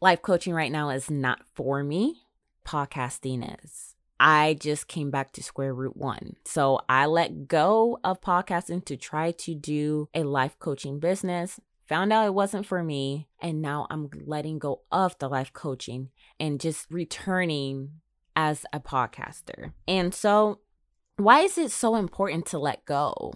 life 0.03 0.21
coaching 0.21 0.53
right 0.53 0.71
now 0.71 0.89
is 0.89 1.09
not 1.09 1.39
for 1.55 1.81
me. 1.81 2.23
Podcasting 2.67 3.63
is. 3.63 3.95
I 4.19 4.57
just 4.59 4.89
came 4.89 5.09
back 5.09 5.31
to 5.31 5.41
square 5.43 5.73
root 5.73 5.95
one. 5.95 6.35
So 6.43 6.81
I 6.89 7.05
let 7.05 7.47
go 7.47 7.99
of 8.03 8.19
podcasting 8.19 8.83
to 8.85 8.97
try 8.97 9.31
to 9.31 9.55
do 9.55 10.09
a 10.13 10.23
life 10.23 10.59
coaching 10.59 10.99
business 10.99 11.59
found 11.87 12.13
out 12.13 12.25
it 12.25 12.33
wasn't 12.33 12.65
for 12.65 12.81
me 12.81 13.27
and 13.41 13.61
now 13.61 13.85
i'm 13.89 14.09
letting 14.25 14.57
go 14.57 14.79
of 14.89 15.19
the 15.19 15.27
life 15.27 15.51
coaching 15.51 16.09
and 16.39 16.61
just 16.61 16.89
returning 16.89 17.91
as 18.37 18.65
a 18.71 18.79
podcaster 18.79 19.73
and 19.85 20.13
so 20.13 20.59
why 21.17 21.41
is 21.41 21.57
it 21.57 21.69
so 21.69 21.95
important 21.97 22.45
to 22.45 22.57
let 22.57 22.85
go 22.85 23.33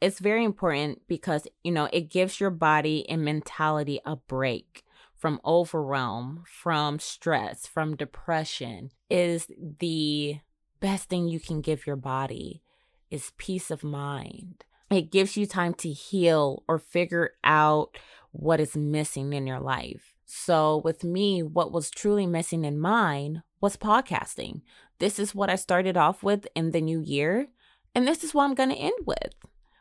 it's 0.00 0.18
very 0.18 0.44
important 0.46 1.02
because 1.08 1.46
you 1.62 1.70
know 1.70 1.90
it 1.92 2.08
gives 2.10 2.40
your 2.40 2.48
body 2.48 3.06
and 3.06 3.22
mentality 3.22 4.00
a 4.06 4.16
break 4.16 4.82
from 5.20 5.40
overwhelm 5.44 6.42
from 6.46 6.98
stress 6.98 7.66
from 7.66 7.94
depression 7.94 8.90
is 9.08 9.46
the 9.78 10.38
best 10.80 11.08
thing 11.08 11.28
you 11.28 11.38
can 11.38 11.60
give 11.60 11.86
your 11.86 11.96
body 11.96 12.62
is 13.10 13.32
peace 13.36 13.70
of 13.70 13.84
mind 13.84 14.64
it 14.90 15.12
gives 15.12 15.36
you 15.36 15.46
time 15.46 15.74
to 15.74 15.92
heal 15.92 16.64
or 16.66 16.78
figure 16.78 17.30
out 17.44 17.96
what 18.32 18.60
is 18.60 18.76
missing 18.76 19.32
in 19.32 19.46
your 19.46 19.60
life. 19.60 20.14
So, 20.26 20.78
with 20.78 21.04
me, 21.04 21.42
what 21.42 21.72
was 21.72 21.90
truly 21.90 22.26
missing 22.26 22.64
in 22.64 22.78
mine 22.78 23.42
was 23.60 23.76
podcasting. 23.76 24.62
This 24.98 25.18
is 25.18 25.34
what 25.34 25.50
I 25.50 25.56
started 25.56 25.96
off 25.96 26.22
with 26.22 26.46
in 26.54 26.72
the 26.72 26.80
new 26.80 27.00
year. 27.00 27.48
And 27.94 28.06
this 28.06 28.22
is 28.22 28.34
what 28.34 28.44
I'm 28.44 28.54
going 28.54 28.70
to 28.70 28.76
end 28.76 29.06
with 29.06 29.34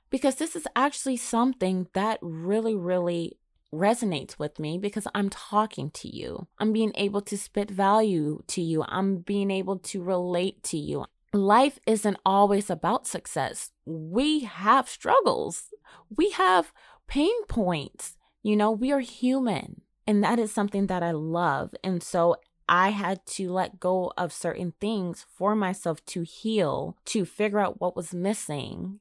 because 0.10 0.36
this 0.36 0.55
is 0.55 0.67
actually 0.75 1.17
something 1.17 1.88
that 1.93 2.17
really, 2.22 2.75
really 2.75 3.38
resonates 3.74 4.40
with 4.40 4.60
me 4.60 4.78
because 4.78 5.08
I'm 5.14 5.30
talking 5.30 5.92
to 5.92 6.08
you. 6.08 6.48
I'm 6.58 6.74
being 6.74 6.92
able 6.96 7.22
to 7.22 7.38
spit 7.38 7.70
value 7.70 8.42
to 8.48 8.62
you. 8.62 8.84
I'm 8.88 9.18
being 9.18 9.52
able 9.52 9.78
to 9.80 10.02
relate 10.02 10.64
to 10.64 10.78
you 10.78 11.06
life 11.34 11.80
isn't 11.86 12.18
always 12.26 12.70
about 12.70 13.08
success. 13.08 13.72
We 13.86 14.42
have 14.42 14.90
struggles, 14.90 15.70
we 16.16 16.32
have 16.32 16.72
pain 17.08 17.46
points. 17.48 18.18
You 18.42 18.56
know, 18.56 18.72
we 18.72 18.92
are 18.92 19.02
human. 19.02 19.82
And 20.08 20.24
that 20.24 20.40
is 20.40 20.52
something 20.52 20.88
that 20.88 21.04
I 21.04 21.12
love. 21.12 21.74
And 21.84 22.02
so 22.02 22.38
I 22.68 22.90
had 22.90 23.26
to 23.28 23.52
let 23.52 23.80
go 23.80 24.14
of 24.18 24.32
certain 24.32 24.74
things 24.80 25.26
for 25.36 25.56
myself 25.56 26.04
to 26.08 26.22
heal, 26.22 26.98
to 27.06 27.26
figure 27.26 27.60
out 27.60 27.82
what 27.82 27.96
was 27.96 28.14
missing. 28.14 29.00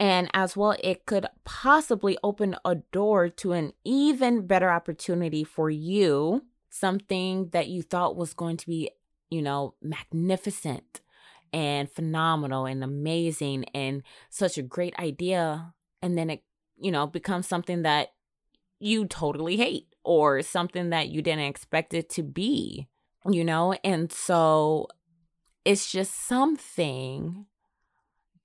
And 0.00 0.30
as 0.32 0.56
well, 0.56 0.76
it 0.82 1.06
could 1.06 1.26
possibly 1.44 2.16
open 2.22 2.56
a 2.64 2.76
door 2.76 3.28
to 3.28 3.52
an 3.52 3.72
even 3.84 4.46
better 4.46 4.70
opportunity 4.70 5.42
for 5.42 5.70
you, 5.70 6.44
something 6.70 7.48
that 7.50 7.68
you 7.68 7.82
thought 7.82 8.16
was 8.16 8.32
going 8.32 8.56
to 8.58 8.66
be, 8.66 8.90
you 9.28 9.42
know, 9.42 9.74
magnificent 9.82 11.00
and 11.52 11.90
phenomenal 11.90 12.66
and 12.66 12.84
amazing 12.84 13.64
and 13.74 14.02
such 14.30 14.56
a 14.58 14.62
great 14.62 14.96
idea. 14.98 15.74
And 16.02 16.16
then 16.16 16.30
it 16.30 16.42
you 16.80 16.92
know 16.92 17.08
becomes 17.08 17.48
something 17.48 17.82
that 17.82 18.12
you 18.78 19.06
totally 19.06 19.56
hate 19.56 19.88
or 20.04 20.42
something 20.42 20.90
that 20.90 21.08
you 21.08 21.22
didn't 21.22 21.46
expect 21.46 21.92
it 21.92 22.08
to 22.10 22.22
be 22.22 22.86
you 23.26 23.44
know? 23.44 23.74
And 23.84 24.12
so 24.12 24.88
it's 25.64 25.90
just 25.90 26.26
something 26.26 27.46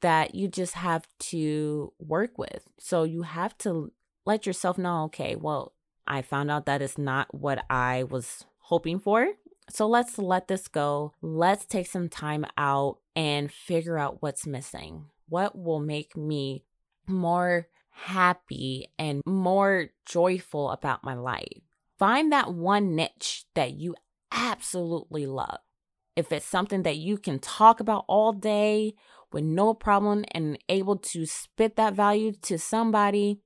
that 0.04 0.36
you 0.36 0.48
just 0.48 0.76
have 0.76 1.08
to 1.20 1.92
work 2.00 2.38
with 2.38 2.64
so 2.80 3.04
you 3.04 3.24
have 3.24 3.58
to 3.58 3.92
let 4.26 4.46
yourself 4.46 4.78
know 4.78 5.04
okay 5.06 5.36
well 5.36 5.74
i 6.06 6.22
found 6.22 6.52
out 6.52 6.66
that 6.66 6.82
it's 6.82 6.98
not 6.98 7.34
what 7.34 7.66
i 7.70 8.04
was 8.04 8.46
hoping 8.60 9.00
for 9.00 9.28
so 9.70 9.88
let's 9.88 10.18
let 10.18 10.48
this 10.48 10.68
go. 10.68 11.14
Let's 11.22 11.66
take 11.66 11.88
some 11.88 12.10
time 12.10 12.46
out 12.58 12.98
and 13.16 13.52
figure 13.52 13.98
out 13.98 14.22
what's 14.22 14.46
missing. 14.46 15.06
What 15.30 15.58
will 15.58 15.80
make 15.80 16.18
me 16.18 16.66
more 17.08 17.68
happy 17.90 18.92
and 19.00 19.22
more 19.26 19.90
joyful 20.06 20.72
about 20.72 21.04
my 21.04 21.14
life? 21.14 21.62
Find 21.98 22.32
that 22.32 22.54
one 22.54 22.96
niche 22.96 23.46
that 23.56 23.74
you 23.74 23.96
absolutely 24.32 25.26
love. 25.26 25.60
If 26.16 26.32
it's 26.32 26.46
something 26.46 26.84
that 26.84 26.98
you 26.98 27.18
can 27.18 27.40
talk 27.40 27.80
about 27.80 28.06
all 28.08 28.34
day 28.34 28.94
with 29.34 29.44
no 29.44 29.74
problem 29.74 30.26
and 30.32 30.58
able 30.70 30.98
to 30.98 31.26
spit 31.26 31.76
that 31.76 31.94
value 31.94 32.34
to 32.44 32.58
somebody, 32.58 33.40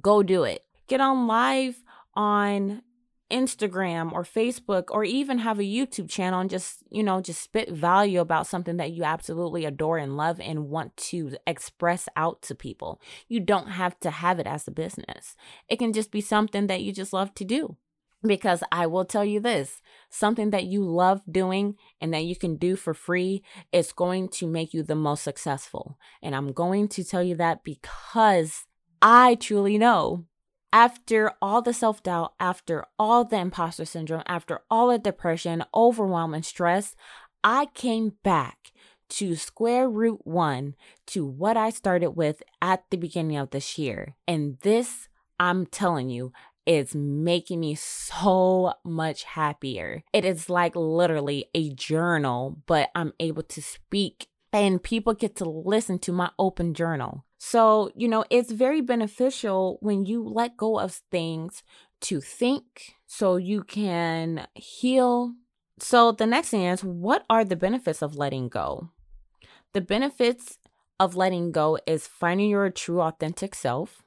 go 0.00 0.22
do 0.22 0.44
it. 0.44 0.64
Get 0.86 1.00
on 1.00 1.26
live 1.26 1.82
on 2.14 2.82
Instagram 3.30 4.12
or 4.12 4.24
Facebook 4.24 4.84
or 4.90 5.04
even 5.04 5.38
have 5.38 5.58
a 5.58 5.64
YouTube 5.64 6.10
channel 6.10 6.40
and 6.40 6.50
just, 6.50 6.82
you 6.90 7.02
know, 7.02 7.20
just 7.20 7.40
spit 7.40 7.70
value 7.70 8.20
about 8.20 8.46
something 8.46 8.76
that 8.78 8.90
you 8.92 9.04
absolutely 9.04 9.64
adore 9.64 9.98
and 9.98 10.16
love 10.16 10.40
and 10.40 10.68
want 10.68 10.96
to 10.96 11.36
express 11.46 12.08
out 12.16 12.42
to 12.42 12.54
people. 12.54 13.00
You 13.28 13.40
don't 13.40 13.68
have 13.68 13.98
to 14.00 14.10
have 14.10 14.38
it 14.40 14.46
as 14.46 14.66
a 14.66 14.72
business. 14.72 15.36
It 15.68 15.78
can 15.78 15.92
just 15.92 16.10
be 16.10 16.20
something 16.20 16.66
that 16.66 16.82
you 16.82 16.92
just 16.92 17.12
love 17.12 17.32
to 17.34 17.44
do. 17.44 17.76
Because 18.22 18.62
I 18.70 18.86
will 18.86 19.06
tell 19.06 19.24
you 19.24 19.40
this 19.40 19.80
something 20.10 20.50
that 20.50 20.64
you 20.64 20.84
love 20.84 21.22
doing 21.30 21.76
and 22.00 22.12
that 22.12 22.24
you 22.24 22.36
can 22.36 22.56
do 22.56 22.76
for 22.76 22.92
free 22.92 23.42
is 23.72 23.92
going 23.92 24.28
to 24.28 24.46
make 24.46 24.74
you 24.74 24.82
the 24.82 24.94
most 24.94 25.22
successful. 25.22 25.98
And 26.22 26.34
I'm 26.34 26.52
going 26.52 26.88
to 26.88 27.04
tell 27.04 27.22
you 27.22 27.34
that 27.36 27.64
because 27.64 28.66
I 29.00 29.36
truly 29.36 29.78
know 29.78 30.26
after 30.72 31.32
all 31.40 31.62
the 31.62 31.72
self 31.72 32.02
doubt, 32.02 32.34
after 32.38 32.84
all 32.98 33.24
the 33.24 33.38
imposter 33.38 33.84
syndrome, 33.84 34.22
after 34.26 34.60
all 34.70 34.88
the 34.88 34.98
depression, 34.98 35.64
overwhelm, 35.74 36.34
and 36.34 36.44
stress, 36.44 36.94
I 37.42 37.66
came 37.74 38.14
back 38.22 38.72
to 39.10 39.34
square 39.34 39.88
root 39.88 40.20
one 40.24 40.74
to 41.08 41.26
what 41.26 41.56
I 41.56 41.70
started 41.70 42.10
with 42.12 42.42
at 42.62 42.84
the 42.90 42.96
beginning 42.96 43.36
of 43.36 43.50
this 43.50 43.76
year. 43.78 44.16
And 44.28 44.58
this, 44.60 45.08
I'm 45.38 45.66
telling 45.66 46.10
you, 46.10 46.32
is 46.70 46.94
making 46.94 47.58
me 47.58 47.74
so 47.74 48.72
much 48.84 49.24
happier. 49.24 50.04
It 50.12 50.24
is 50.24 50.48
like 50.48 50.76
literally 50.76 51.46
a 51.52 51.70
journal, 51.70 52.62
but 52.66 52.90
I'm 52.94 53.12
able 53.18 53.42
to 53.42 53.60
speak 53.60 54.28
and 54.52 54.80
people 54.80 55.14
get 55.14 55.34
to 55.36 55.44
listen 55.44 55.98
to 55.98 56.12
my 56.12 56.30
open 56.38 56.74
journal. 56.74 57.24
So, 57.38 57.90
you 57.96 58.06
know, 58.06 58.24
it's 58.30 58.52
very 58.52 58.80
beneficial 58.82 59.78
when 59.80 60.06
you 60.06 60.22
let 60.22 60.56
go 60.56 60.78
of 60.78 60.92
things 61.10 61.64
to 62.02 62.20
think 62.20 62.94
so 63.04 63.34
you 63.34 63.64
can 63.64 64.46
heal. 64.54 65.34
So, 65.80 66.12
the 66.12 66.26
next 66.26 66.50
thing 66.50 66.62
is 66.62 66.84
what 66.84 67.24
are 67.28 67.44
the 67.44 67.56
benefits 67.56 68.00
of 68.00 68.14
letting 68.14 68.48
go? 68.48 68.90
The 69.72 69.80
benefits 69.80 70.58
of 71.00 71.16
letting 71.16 71.50
go 71.50 71.78
is 71.84 72.06
finding 72.06 72.50
your 72.50 72.70
true, 72.70 73.00
authentic 73.00 73.56
self, 73.56 74.04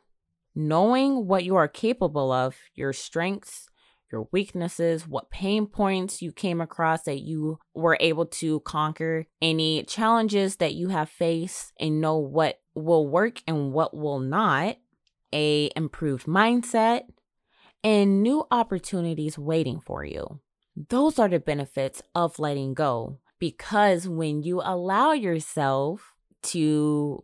knowing 0.56 1.28
what 1.28 1.44
you 1.44 1.56
are 1.56 1.68
capable 1.68 2.32
of, 2.32 2.56
your 2.76 2.94
strengths, 2.94 3.70
your 4.12 4.28
weaknesses, 4.32 5.08
what 5.08 5.32
pain 5.32 5.66
points 5.66 6.22
you 6.22 6.32
came 6.32 6.62
across 6.62 7.04
that 7.04 7.22
you 7.22 7.58
were 7.74 7.98
able 8.00 8.28
to 8.28 8.60
conquer, 8.62 9.26
any 9.42 9.84
challenges 9.84 10.58
that 10.58 10.76
you 10.76 10.90
have 10.90 11.10
faced, 11.10 11.74
and 11.80 12.00
know 12.00 12.18
what 12.18 12.60
will 12.76 13.08
work 13.08 13.42
and 13.48 13.74
what 13.74 13.96
will 13.96 14.20
not, 14.20 14.78
a 15.34 15.72
improved 15.76 16.28
mindset, 16.28 17.02
and 17.84 18.22
new 18.22 18.46
opportunities 18.52 19.38
waiting 19.38 19.80
for 19.80 20.06
you. 20.06 20.40
Those 20.90 21.18
are 21.20 21.28
the 21.30 21.40
benefits 21.40 22.02
of 22.16 22.40
letting 22.40 22.76
go 22.76 23.20
because 23.40 24.08
when 24.08 24.44
you 24.44 24.62
allow 24.64 25.12
yourself 25.12 26.14
to 26.44 27.24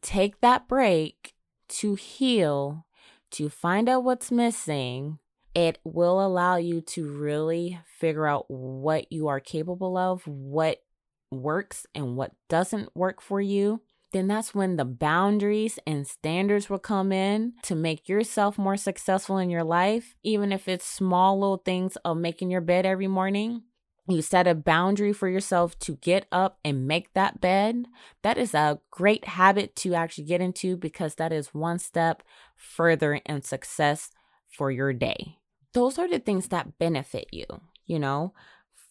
take 0.00 0.40
that 0.40 0.68
break 0.68 1.34
to 1.68 1.94
heal, 1.94 2.86
to 3.32 3.48
find 3.48 3.88
out 3.88 4.04
what's 4.04 4.30
missing, 4.30 5.18
it 5.54 5.78
will 5.84 6.24
allow 6.24 6.56
you 6.56 6.80
to 6.80 7.10
really 7.10 7.80
figure 7.98 8.26
out 8.26 8.46
what 8.48 9.10
you 9.12 9.28
are 9.28 9.40
capable 9.40 9.96
of, 9.96 10.26
what 10.26 10.82
works 11.30 11.86
and 11.94 12.16
what 12.16 12.32
doesn't 12.48 12.94
work 12.96 13.20
for 13.20 13.40
you, 13.40 13.82
then 14.12 14.26
that's 14.26 14.54
when 14.54 14.76
the 14.76 14.84
boundaries 14.84 15.78
and 15.86 16.06
standards 16.06 16.70
will 16.70 16.78
come 16.78 17.12
in 17.12 17.52
to 17.62 17.74
make 17.74 18.08
yourself 18.08 18.56
more 18.56 18.76
successful 18.76 19.36
in 19.36 19.50
your 19.50 19.64
life. 19.64 20.14
Even 20.22 20.50
if 20.50 20.66
it's 20.66 20.86
small 20.86 21.38
little 21.38 21.58
things 21.58 21.96
of 22.04 22.16
making 22.16 22.50
your 22.50 22.62
bed 22.62 22.86
every 22.86 23.08
morning, 23.08 23.62
you 24.08 24.22
set 24.22 24.46
a 24.46 24.54
boundary 24.54 25.12
for 25.12 25.28
yourself 25.28 25.78
to 25.80 25.96
get 25.96 26.26
up 26.32 26.58
and 26.64 26.86
make 26.86 27.12
that 27.12 27.40
bed. 27.40 27.86
That 28.22 28.38
is 28.38 28.54
a 28.54 28.80
great 28.90 29.26
habit 29.26 29.76
to 29.76 29.94
actually 29.94 30.24
get 30.24 30.40
into 30.40 30.76
because 30.76 31.16
that 31.16 31.32
is 31.32 31.54
one 31.54 31.78
step 31.78 32.22
further 32.56 33.14
in 33.14 33.42
success 33.42 34.10
for 34.48 34.70
your 34.70 34.92
day. 34.92 35.36
Those 35.74 35.98
are 35.98 36.08
the 36.08 36.18
things 36.18 36.48
that 36.48 36.78
benefit 36.78 37.28
you, 37.30 37.44
you 37.86 37.98
know, 37.98 38.32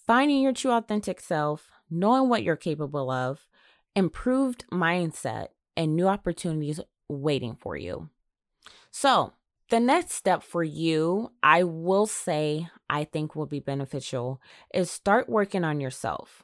finding 0.06 0.42
your 0.42 0.54
true 0.54 0.72
authentic 0.72 1.20
self, 1.20 1.70
knowing 1.90 2.30
what 2.30 2.44
you're 2.44 2.56
capable 2.56 3.10
of, 3.10 3.48
improved 3.96 4.66
mindset, 4.72 5.48
and 5.76 5.96
new 5.96 6.08
opportunities 6.08 6.80
waiting 7.10 7.56
for 7.60 7.76
you. 7.76 8.10
So, 8.92 9.34
the 9.70 9.80
next 9.80 10.14
step 10.14 10.44
for 10.44 10.64
you, 10.64 11.32
I 11.44 11.64
will 11.64 12.06
say, 12.06 12.68
I 12.90 13.04
think 13.04 13.36
will 13.36 13.46
be 13.46 13.60
beneficial 13.60 14.42
is 14.74 14.90
start 14.90 15.30
working 15.30 15.64
on 15.64 15.80
yourself. 15.80 16.44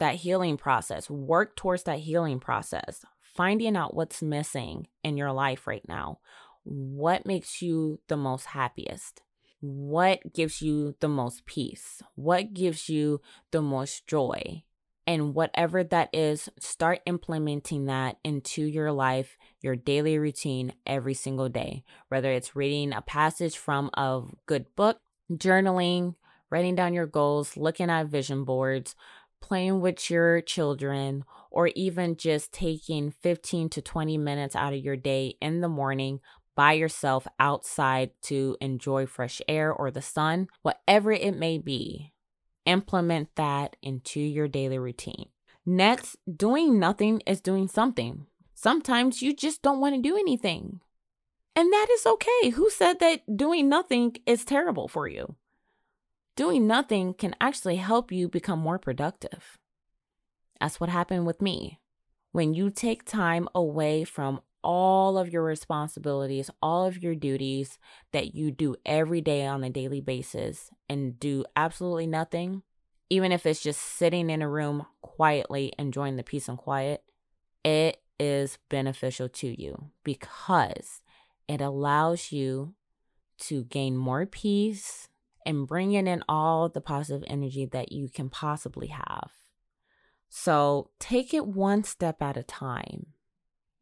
That 0.00 0.16
healing 0.16 0.56
process, 0.56 1.08
work 1.08 1.54
towards 1.54 1.84
that 1.84 2.00
healing 2.00 2.40
process, 2.40 3.04
finding 3.20 3.76
out 3.76 3.94
what's 3.94 4.22
missing 4.22 4.88
in 5.04 5.16
your 5.16 5.32
life 5.32 5.66
right 5.66 5.86
now. 5.88 6.18
What 6.64 7.26
makes 7.26 7.62
you 7.62 8.00
the 8.08 8.16
most 8.16 8.46
happiest? 8.46 9.22
What 9.60 10.32
gives 10.32 10.60
you 10.60 10.94
the 11.00 11.08
most 11.08 11.46
peace? 11.46 12.02
What 12.16 12.54
gives 12.54 12.88
you 12.88 13.20
the 13.50 13.62
most 13.62 14.06
joy? 14.06 14.64
And 15.06 15.34
whatever 15.34 15.84
that 15.84 16.08
is, 16.14 16.48
start 16.58 17.00
implementing 17.04 17.86
that 17.86 18.16
into 18.24 18.62
your 18.64 18.90
life, 18.90 19.36
your 19.60 19.76
daily 19.76 20.18
routine 20.18 20.72
every 20.86 21.14
single 21.14 21.48
day. 21.48 21.84
Whether 22.08 22.32
it's 22.32 22.56
reading 22.56 22.92
a 22.92 23.02
passage 23.02 23.58
from 23.58 23.90
a 23.94 24.22
good 24.46 24.66
book, 24.76 24.98
journaling, 25.30 26.14
writing 26.50 26.74
down 26.74 26.94
your 26.94 27.06
goals, 27.06 27.56
looking 27.56 27.90
at 27.90 28.06
vision 28.06 28.44
boards, 28.44 28.94
playing 29.42 29.82
with 29.82 30.08
your 30.08 30.40
children, 30.40 31.24
or 31.50 31.68
even 31.74 32.16
just 32.16 32.52
taking 32.52 33.10
15 33.10 33.68
to 33.70 33.82
20 33.82 34.16
minutes 34.16 34.56
out 34.56 34.72
of 34.72 34.80
your 34.82 34.96
day 34.96 35.36
in 35.42 35.60
the 35.60 35.68
morning 35.68 36.20
by 36.56 36.72
yourself 36.72 37.26
outside 37.38 38.10
to 38.22 38.56
enjoy 38.60 39.04
fresh 39.04 39.42
air 39.48 39.72
or 39.72 39.90
the 39.90 40.00
sun, 40.00 40.48
whatever 40.62 41.12
it 41.12 41.36
may 41.36 41.58
be 41.58 42.13
implement 42.66 43.34
that 43.36 43.76
into 43.82 44.20
your 44.20 44.48
daily 44.48 44.78
routine. 44.78 45.28
Next, 45.66 46.16
doing 46.36 46.78
nothing 46.78 47.22
is 47.26 47.40
doing 47.40 47.68
something. 47.68 48.26
Sometimes 48.54 49.22
you 49.22 49.34
just 49.34 49.62
don't 49.62 49.80
want 49.80 49.94
to 49.94 50.02
do 50.02 50.16
anything. 50.16 50.80
And 51.56 51.72
that 51.72 51.86
is 51.92 52.06
okay. 52.06 52.50
Who 52.50 52.68
said 52.70 53.00
that 53.00 53.36
doing 53.36 53.68
nothing 53.68 54.16
is 54.26 54.44
terrible 54.44 54.88
for 54.88 55.08
you? 55.08 55.36
Doing 56.36 56.66
nothing 56.66 57.14
can 57.14 57.36
actually 57.40 57.76
help 57.76 58.10
you 58.10 58.28
become 58.28 58.58
more 58.58 58.78
productive. 58.78 59.58
That's 60.60 60.80
what 60.80 60.90
happened 60.90 61.26
with 61.26 61.40
me. 61.40 61.78
When 62.32 62.54
you 62.54 62.70
take 62.70 63.04
time 63.04 63.48
away 63.54 64.04
from 64.04 64.40
all 64.62 65.16
of 65.16 65.28
your 65.28 65.44
responsibilities, 65.44 66.50
all 66.60 66.86
of 66.86 67.02
your 67.02 67.14
duties 67.14 67.78
that 68.12 68.34
you 68.34 68.50
do 68.50 68.74
every 68.84 69.20
day 69.20 69.46
on 69.46 69.62
a 69.62 69.70
daily 69.70 70.00
basis 70.00 70.70
and 70.88 71.18
do 71.18 71.44
absolutely 71.56 72.06
nothing, 72.06 72.62
even 73.10 73.32
if 73.32 73.46
it's 73.46 73.62
just 73.62 73.80
sitting 73.80 74.30
in 74.30 74.42
a 74.42 74.48
room 74.48 74.86
quietly 75.02 75.72
enjoying 75.78 76.16
the 76.16 76.22
peace 76.22 76.48
and 76.48 76.58
quiet, 76.58 77.02
it 77.64 78.00
is 78.18 78.58
beneficial 78.68 79.28
to 79.28 79.60
you 79.60 79.90
because 80.02 81.02
it 81.48 81.60
allows 81.60 82.32
you 82.32 82.74
to 83.38 83.64
gain 83.64 83.96
more 83.96 84.26
peace 84.26 85.08
and 85.44 85.66
bringing 85.66 86.06
in 86.06 86.22
all 86.28 86.68
the 86.68 86.80
positive 86.80 87.24
energy 87.26 87.66
that 87.66 87.92
you 87.92 88.08
can 88.08 88.30
possibly 88.30 88.88
have. 88.88 89.30
So 90.28 90.90
take 90.98 91.34
it 91.34 91.46
one 91.46 91.84
step 91.84 92.22
at 92.22 92.36
a 92.36 92.42
time. 92.42 93.06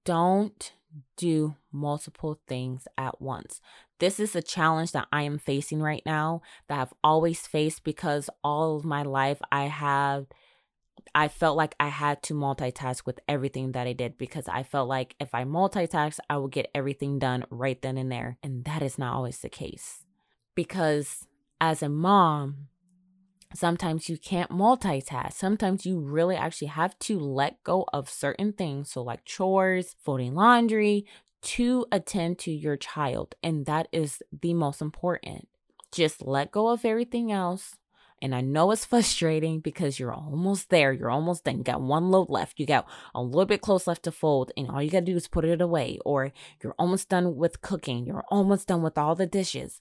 Don't 0.04 0.72
do 1.16 1.56
multiple 1.70 2.40
things 2.46 2.86
at 2.98 3.20
once. 3.20 3.60
This 4.02 4.18
is 4.18 4.34
a 4.34 4.42
challenge 4.42 4.90
that 4.92 5.06
I 5.12 5.22
am 5.22 5.38
facing 5.38 5.80
right 5.80 6.02
now 6.04 6.42
that 6.66 6.80
I've 6.80 6.92
always 7.04 7.46
faced 7.46 7.84
because 7.84 8.28
all 8.42 8.74
of 8.76 8.84
my 8.84 9.04
life 9.04 9.40
I 9.52 9.66
have 9.66 10.26
I 11.14 11.28
felt 11.28 11.56
like 11.56 11.76
I 11.78 11.86
had 11.86 12.20
to 12.24 12.34
multitask 12.34 13.06
with 13.06 13.20
everything 13.28 13.70
that 13.72 13.86
I 13.86 13.92
did 13.92 14.18
because 14.18 14.48
I 14.48 14.64
felt 14.64 14.88
like 14.88 15.14
if 15.20 15.32
I 15.36 15.44
multitask, 15.44 16.18
I 16.28 16.38
would 16.38 16.50
get 16.50 16.68
everything 16.74 17.20
done 17.20 17.44
right 17.48 17.80
then 17.80 17.96
and 17.96 18.10
there. 18.10 18.38
And 18.42 18.64
that 18.64 18.82
is 18.82 18.98
not 18.98 19.14
always 19.14 19.38
the 19.38 19.48
case. 19.48 20.04
Because 20.56 21.28
as 21.60 21.80
a 21.80 21.88
mom, 21.88 22.66
Sometimes 23.54 24.08
you 24.08 24.16
can't 24.16 24.50
multitask. 24.50 25.34
Sometimes 25.34 25.84
you 25.84 25.98
really 26.00 26.36
actually 26.36 26.68
have 26.68 26.98
to 27.00 27.20
let 27.20 27.62
go 27.64 27.84
of 27.92 28.08
certain 28.08 28.54
things. 28.54 28.90
So, 28.90 29.02
like 29.02 29.26
chores, 29.26 29.94
folding 30.02 30.34
laundry, 30.34 31.04
to 31.42 31.86
attend 31.92 32.38
to 32.40 32.52
your 32.52 32.76
child. 32.76 33.34
And 33.42 33.66
that 33.66 33.88
is 33.92 34.22
the 34.32 34.54
most 34.54 34.80
important. 34.80 35.48
Just 35.90 36.22
let 36.22 36.52
go 36.52 36.68
of 36.68 36.84
everything 36.84 37.30
else. 37.30 37.76
And 38.20 38.34
I 38.34 38.40
know 38.40 38.70
it's 38.70 38.84
frustrating 38.86 39.60
because 39.60 39.98
you're 39.98 40.12
almost 40.12 40.70
there. 40.70 40.92
You're 40.92 41.10
almost 41.10 41.44
done. 41.44 41.58
You 41.58 41.64
got 41.64 41.82
one 41.82 42.10
load 42.10 42.30
left. 42.30 42.58
You 42.58 42.66
got 42.66 42.86
a 43.14 43.22
little 43.22 43.46
bit 43.46 43.60
clothes 43.60 43.86
left 43.86 44.04
to 44.04 44.12
fold. 44.12 44.52
And 44.56 44.68
all 44.70 44.82
you 44.82 44.90
got 44.90 45.00
to 45.00 45.06
do 45.06 45.16
is 45.16 45.28
put 45.28 45.44
it 45.44 45.60
away. 45.60 45.98
Or 46.04 46.32
you're 46.62 46.74
almost 46.78 47.08
done 47.08 47.36
with 47.36 47.60
cooking. 47.60 48.06
You're 48.06 48.24
almost 48.28 48.68
done 48.68 48.82
with 48.82 48.96
all 48.96 49.14
the 49.14 49.26
dishes 49.26 49.80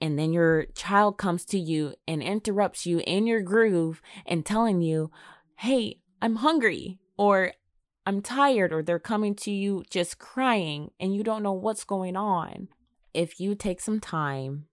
and 0.00 0.18
then 0.18 0.32
your 0.32 0.66
child 0.74 1.16
comes 1.16 1.44
to 1.46 1.58
you 1.58 1.94
and 2.06 2.22
interrupts 2.22 2.86
you 2.86 3.02
in 3.06 3.26
your 3.26 3.40
groove 3.40 4.02
and 4.26 4.44
telling 4.44 4.82
you, 4.82 5.10
Hey, 5.56 6.00
I'm 6.20 6.36
hungry, 6.36 6.98
or 7.16 7.52
I'm 8.06 8.22
tired, 8.22 8.72
or 8.72 8.82
they're 8.82 9.00
coming 9.00 9.34
to 9.36 9.50
you 9.50 9.84
just 9.90 10.18
crying 10.18 10.92
and 11.00 11.14
you 11.14 11.24
don't 11.24 11.42
know 11.42 11.52
what's 11.52 11.84
going 11.84 12.16
on. 12.16 12.68
If 13.12 13.40
you 13.40 13.54
take 13.54 13.80
some 13.80 13.98
time 13.98 14.66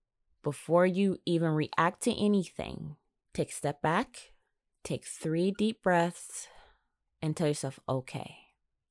before 0.44 0.86
you 0.86 1.18
even 1.26 1.50
react 1.50 2.04
to 2.04 2.14
anything, 2.14 2.96
take 3.34 3.50
a 3.50 3.54
step 3.54 3.82
back, 3.82 4.34
take 4.84 5.06
three 5.06 5.52
deep 5.52 5.82
breaths, 5.82 6.48
and 7.22 7.36
tell 7.36 7.48
yourself, 7.48 7.80
okay, 7.90 8.36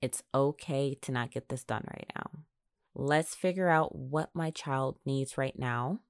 it's 0.00 0.24
okay 0.35 0.98
to 1.02 1.12
not 1.12 1.31
get 1.31 1.48
this 1.48 1.62
done 1.62 1.85
right 1.88 2.11
now. 2.16 2.31
Let's 2.94 3.35
figure 3.37 3.68
out 3.68 3.94
what 3.94 4.31
my 4.35 4.50
child 4.50 4.98
needs 5.07 5.38
right 5.38 5.57
now 5.57 6.00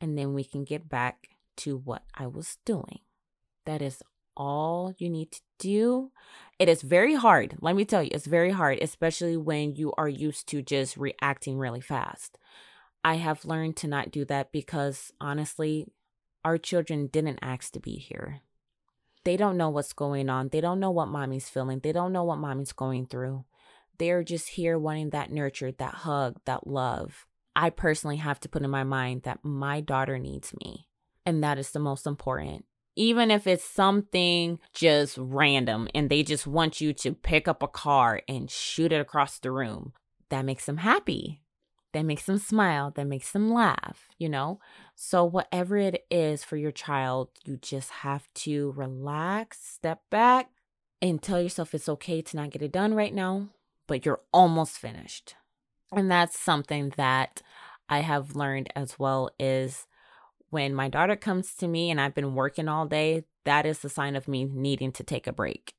and 0.00 0.18
then 0.18 0.34
we 0.34 0.44
can 0.44 0.64
get 0.64 0.88
back 0.88 1.28
to 1.58 1.76
what 1.76 2.02
I 2.14 2.26
was 2.26 2.58
doing. 2.64 3.00
That 3.64 3.82
is 3.82 4.02
all 4.36 4.94
you 4.98 5.08
need 5.08 5.32
to 5.32 5.40
do. 5.58 6.10
It 6.58 6.68
is 6.68 6.82
very 6.82 7.14
hard. 7.14 7.56
Let 7.60 7.76
me 7.76 7.84
tell 7.84 8.02
you, 8.02 8.10
it's 8.12 8.26
very 8.26 8.50
hard, 8.50 8.78
especially 8.80 9.36
when 9.36 9.76
you 9.76 9.92
are 9.98 10.08
used 10.08 10.48
to 10.48 10.62
just 10.62 10.96
reacting 10.96 11.58
really 11.58 11.80
fast. 11.80 12.38
I 13.04 13.14
have 13.16 13.44
learned 13.44 13.76
to 13.78 13.88
not 13.88 14.10
do 14.10 14.24
that 14.24 14.52
because 14.52 15.12
honestly, 15.20 15.86
our 16.44 16.58
children 16.58 17.08
didn't 17.08 17.40
ask 17.42 17.72
to 17.72 17.80
be 17.80 17.96
here. 17.96 18.40
They 19.24 19.36
don't 19.36 19.56
know 19.56 19.70
what's 19.70 19.92
going 19.92 20.28
on. 20.28 20.48
They 20.48 20.60
don't 20.60 20.80
know 20.80 20.92
what 20.92 21.08
mommy's 21.08 21.48
feeling. 21.48 21.80
They 21.80 21.92
don't 21.92 22.12
know 22.12 22.24
what 22.24 22.38
mommy's 22.38 22.72
going 22.72 23.06
through. 23.06 23.44
They're 23.98 24.22
just 24.22 24.50
here 24.50 24.78
wanting 24.78 25.10
that 25.10 25.32
nurture, 25.32 25.72
that 25.72 25.94
hug, 25.94 26.40
that 26.44 26.66
love. 26.66 27.26
I 27.54 27.70
personally 27.70 28.18
have 28.18 28.38
to 28.40 28.48
put 28.48 28.62
in 28.62 28.70
my 28.70 28.84
mind 28.84 29.22
that 29.22 29.44
my 29.44 29.80
daughter 29.80 30.18
needs 30.18 30.54
me. 30.54 30.88
And 31.24 31.42
that 31.42 31.58
is 31.58 31.72
the 31.72 31.80
most 31.80 32.06
important. 32.06 32.64
Even 32.96 33.30
if 33.30 33.46
it's 33.46 33.64
something 33.64 34.58
just 34.72 35.18
random 35.18 35.86
and 35.94 36.08
they 36.08 36.22
just 36.22 36.46
want 36.46 36.80
you 36.80 36.92
to 36.94 37.12
pick 37.12 37.46
up 37.46 37.62
a 37.62 37.68
car 37.68 38.22
and 38.26 38.50
shoot 38.50 38.92
it 38.92 39.00
across 39.00 39.38
the 39.38 39.50
room, 39.50 39.92
that 40.30 40.44
makes 40.44 40.66
them 40.66 40.78
happy. 40.78 41.42
That 41.92 42.04
makes 42.04 42.24
them 42.24 42.38
smile. 42.38 42.90
That 42.90 43.06
makes 43.06 43.32
them 43.32 43.52
laugh, 43.52 44.08
you 44.18 44.28
know? 44.28 44.60
So, 44.94 45.24
whatever 45.24 45.76
it 45.76 46.04
is 46.10 46.44
for 46.44 46.56
your 46.56 46.72
child, 46.72 47.28
you 47.44 47.56
just 47.56 47.90
have 47.90 48.28
to 48.34 48.72
relax, 48.72 49.58
step 49.62 50.00
back, 50.10 50.50
and 51.00 51.22
tell 51.22 51.40
yourself 51.40 51.74
it's 51.74 51.88
okay 51.88 52.20
to 52.22 52.36
not 52.36 52.50
get 52.50 52.62
it 52.62 52.72
done 52.72 52.94
right 52.94 53.14
now, 53.14 53.48
but 53.86 54.04
you're 54.04 54.20
almost 54.32 54.78
finished. 54.78 55.36
And 55.92 56.10
that's 56.10 56.38
something 56.38 56.92
that 56.96 57.42
I 57.88 58.00
have 58.00 58.36
learned 58.36 58.72
as 58.74 58.98
well 58.98 59.30
is 59.38 59.86
when 60.50 60.74
my 60.74 60.88
daughter 60.88 61.16
comes 61.16 61.54
to 61.56 61.68
me 61.68 61.90
and 61.90 62.00
I've 62.00 62.14
been 62.14 62.34
working 62.34 62.68
all 62.68 62.86
day, 62.86 63.24
that 63.44 63.66
is 63.66 63.80
the 63.80 63.88
sign 63.88 64.16
of 64.16 64.28
me 64.28 64.44
needing 64.44 64.92
to 64.92 65.04
take 65.04 65.26
a 65.26 65.32
break. 65.32 65.74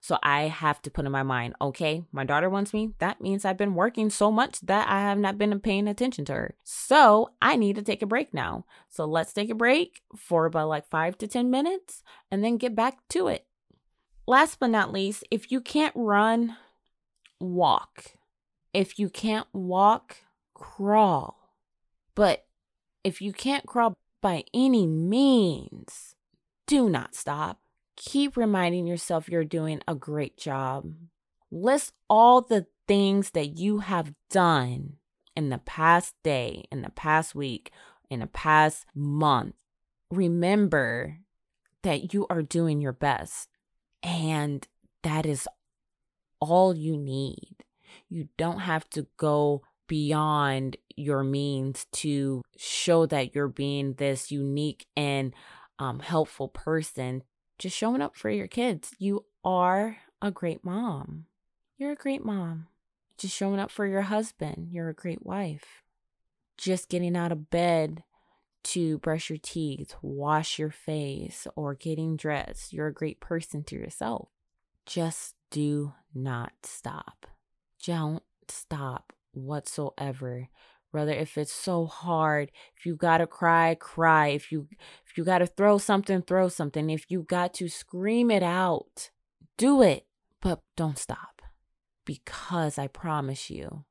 So 0.00 0.18
I 0.20 0.42
have 0.42 0.82
to 0.82 0.90
put 0.90 1.06
in 1.06 1.12
my 1.12 1.22
mind, 1.22 1.54
okay, 1.60 2.02
my 2.10 2.24
daughter 2.24 2.50
wants 2.50 2.74
me. 2.74 2.92
That 2.98 3.20
means 3.20 3.44
I've 3.44 3.56
been 3.56 3.76
working 3.76 4.10
so 4.10 4.32
much 4.32 4.60
that 4.62 4.88
I 4.88 5.00
have 5.02 5.18
not 5.18 5.38
been 5.38 5.60
paying 5.60 5.86
attention 5.86 6.24
to 6.24 6.32
her. 6.32 6.54
So 6.64 7.30
I 7.40 7.54
need 7.54 7.76
to 7.76 7.82
take 7.82 8.02
a 8.02 8.06
break 8.06 8.34
now. 8.34 8.64
So 8.90 9.04
let's 9.04 9.32
take 9.32 9.48
a 9.48 9.54
break 9.54 10.02
for 10.16 10.46
about 10.46 10.68
like 10.68 10.88
five 10.88 11.16
to 11.18 11.28
10 11.28 11.52
minutes 11.52 12.02
and 12.32 12.42
then 12.42 12.56
get 12.56 12.74
back 12.74 12.98
to 13.10 13.28
it. 13.28 13.46
last 14.26 14.58
but 14.58 14.70
not 14.70 14.92
least, 14.92 15.22
if 15.30 15.52
you 15.52 15.60
can't 15.60 15.94
run, 15.94 16.56
walk. 17.38 18.06
If 18.74 18.98
you 18.98 19.08
can't 19.08 19.46
walk, 19.52 20.16
crawl. 20.54 21.38
But 22.16 22.44
if 23.04 23.22
you 23.22 23.32
can't 23.32 23.66
crawl 23.66 23.96
by 24.22 24.44
any 24.54 24.86
means, 24.86 26.14
do 26.66 26.88
not 26.88 27.14
stop. 27.14 27.60
Keep 27.96 28.36
reminding 28.38 28.86
yourself 28.86 29.28
you're 29.28 29.44
doing 29.44 29.82
a 29.86 29.94
great 29.94 30.38
job. 30.38 30.94
List 31.50 31.92
all 32.08 32.40
the 32.40 32.66
things 32.88 33.32
that 33.32 33.58
you 33.58 33.80
have 33.80 34.14
done 34.30 34.94
in 35.36 35.50
the 35.50 35.58
past 35.58 36.14
day, 36.22 36.64
in 36.72 36.80
the 36.80 36.90
past 36.90 37.34
week, 37.34 37.70
in 38.08 38.20
the 38.20 38.26
past 38.26 38.86
month. 38.94 39.54
Remember 40.10 41.18
that 41.82 42.14
you 42.14 42.26
are 42.30 42.42
doing 42.42 42.80
your 42.80 42.92
best. 42.92 43.48
And 44.02 44.66
that 45.02 45.26
is 45.26 45.48
all 46.40 46.76
you 46.76 46.96
need. 46.96 47.56
You 48.08 48.28
don't 48.36 48.60
have 48.60 48.88
to 48.90 49.06
go 49.16 49.62
beyond 49.92 50.78
your 50.96 51.22
means 51.22 51.84
to 51.92 52.40
show 52.56 53.04
that 53.04 53.34
you're 53.34 53.46
being 53.46 53.92
this 53.92 54.30
unique 54.30 54.86
and 54.96 55.34
um, 55.78 55.98
helpful 55.98 56.48
person. 56.48 57.22
Just 57.58 57.76
showing 57.76 58.00
up 58.00 58.16
for 58.16 58.30
your 58.30 58.46
kids. 58.46 58.94
You 58.98 59.26
are 59.44 59.98
a 60.22 60.30
great 60.30 60.64
mom. 60.64 61.26
You're 61.76 61.92
a 61.92 61.96
great 61.96 62.24
mom. 62.24 62.68
Just 63.18 63.36
showing 63.36 63.60
up 63.60 63.70
for 63.70 63.86
your 63.86 64.00
husband. 64.00 64.68
You're 64.70 64.88
a 64.88 64.94
great 64.94 65.26
wife. 65.26 65.82
Just 66.56 66.88
getting 66.88 67.14
out 67.14 67.30
of 67.30 67.50
bed 67.50 68.02
to 68.62 68.96
brush 68.96 69.28
your 69.28 69.40
teeth, 69.42 69.94
wash 70.00 70.58
your 70.58 70.70
face, 70.70 71.46
or 71.54 71.74
getting 71.74 72.16
dressed. 72.16 72.72
You're 72.72 72.86
a 72.86 72.94
great 72.94 73.20
person 73.20 73.62
to 73.64 73.74
yourself. 73.74 74.30
Just 74.86 75.34
do 75.50 75.92
not 76.14 76.52
stop. 76.62 77.26
Don't 77.84 78.22
stop 78.48 79.12
whatsoever. 79.32 80.48
brother 80.90 81.12
if 81.12 81.38
it's 81.38 81.52
so 81.52 81.86
hard, 81.86 82.50
if 82.76 82.84
you 82.84 82.96
gotta 82.96 83.26
cry, 83.26 83.74
cry. 83.74 84.28
If 84.28 84.52
you 84.52 84.68
if 85.06 85.16
you 85.16 85.24
gotta 85.24 85.46
throw 85.46 85.78
something, 85.78 86.22
throw 86.22 86.48
something. 86.48 86.90
If 86.90 87.10
you 87.10 87.22
got 87.22 87.54
to 87.54 87.68
scream 87.68 88.30
it 88.30 88.42
out, 88.42 89.10
do 89.56 89.82
it. 89.82 90.06
But 90.40 90.60
don't 90.76 90.98
stop. 90.98 91.40
Because 92.04 92.78
I 92.78 92.88
promise 92.88 93.48
you, 93.48 93.84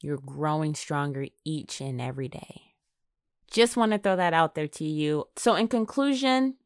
you're 0.00 0.18
growing 0.18 0.74
stronger 0.74 1.26
each 1.44 1.80
and 1.80 2.00
every 2.00 2.28
day. 2.28 2.74
Just 3.50 3.76
want 3.76 3.92
to 3.92 3.98
throw 3.98 4.16
that 4.16 4.34
out 4.34 4.54
there 4.54 4.68
to 4.68 4.84
you. 4.84 5.24
So, 5.36 5.54
in 5.54 5.68
conclusion, 5.68 6.56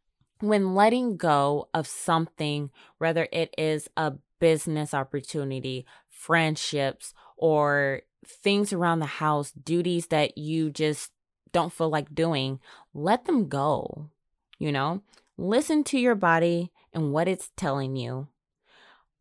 when 0.41 0.75
letting 0.75 1.17
go 1.17 1.69
of 1.73 1.87
something, 1.87 2.71
whether 2.99 3.29
it 3.33 3.55
is 3.57 3.89
a 3.97 4.15
business 4.41 4.93
opportunity, 4.93 5.87
friendships, 6.09 7.15
or 7.37 8.03
things 8.27 8.73
around 8.73 8.99
the 8.99 9.07
house, 9.07 9.53
duties 9.53 10.09
that 10.09 10.37
you 10.37 10.71
just 10.71 11.13
don't 11.53 11.73
feel 11.73 11.89
like 11.89 12.15
doing, 12.15 12.61
let 12.93 13.25
them 13.27 13.49
go. 13.49 14.11
You 14.59 14.73
know, 14.73 15.03
listen 15.39 15.85
to 15.85 15.99
your 15.99 16.15
body 16.15 16.71
and 16.93 17.13
what 17.13 17.29
it's 17.29 17.51
telling 17.57 17.97
you. 17.97 18.29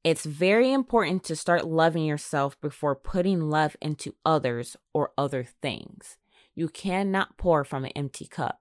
It's 0.03 0.25
very 0.25 0.71
important 0.71 1.23
to 1.25 1.35
start 1.35 1.67
loving 1.67 2.05
yourself 2.05 2.59
before 2.61 2.95
putting 2.95 3.49
love 3.49 3.75
into 3.81 4.15
others 4.25 4.77
or 4.93 5.11
other 5.17 5.43
things. 5.43 6.17
You 6.55 6.69
cannot 6.69 7.37
pour 7.37 7.63
from 7.63 7.85
an 7.85 7.91
empty 7.95 8.25
cup. 8.25 8.59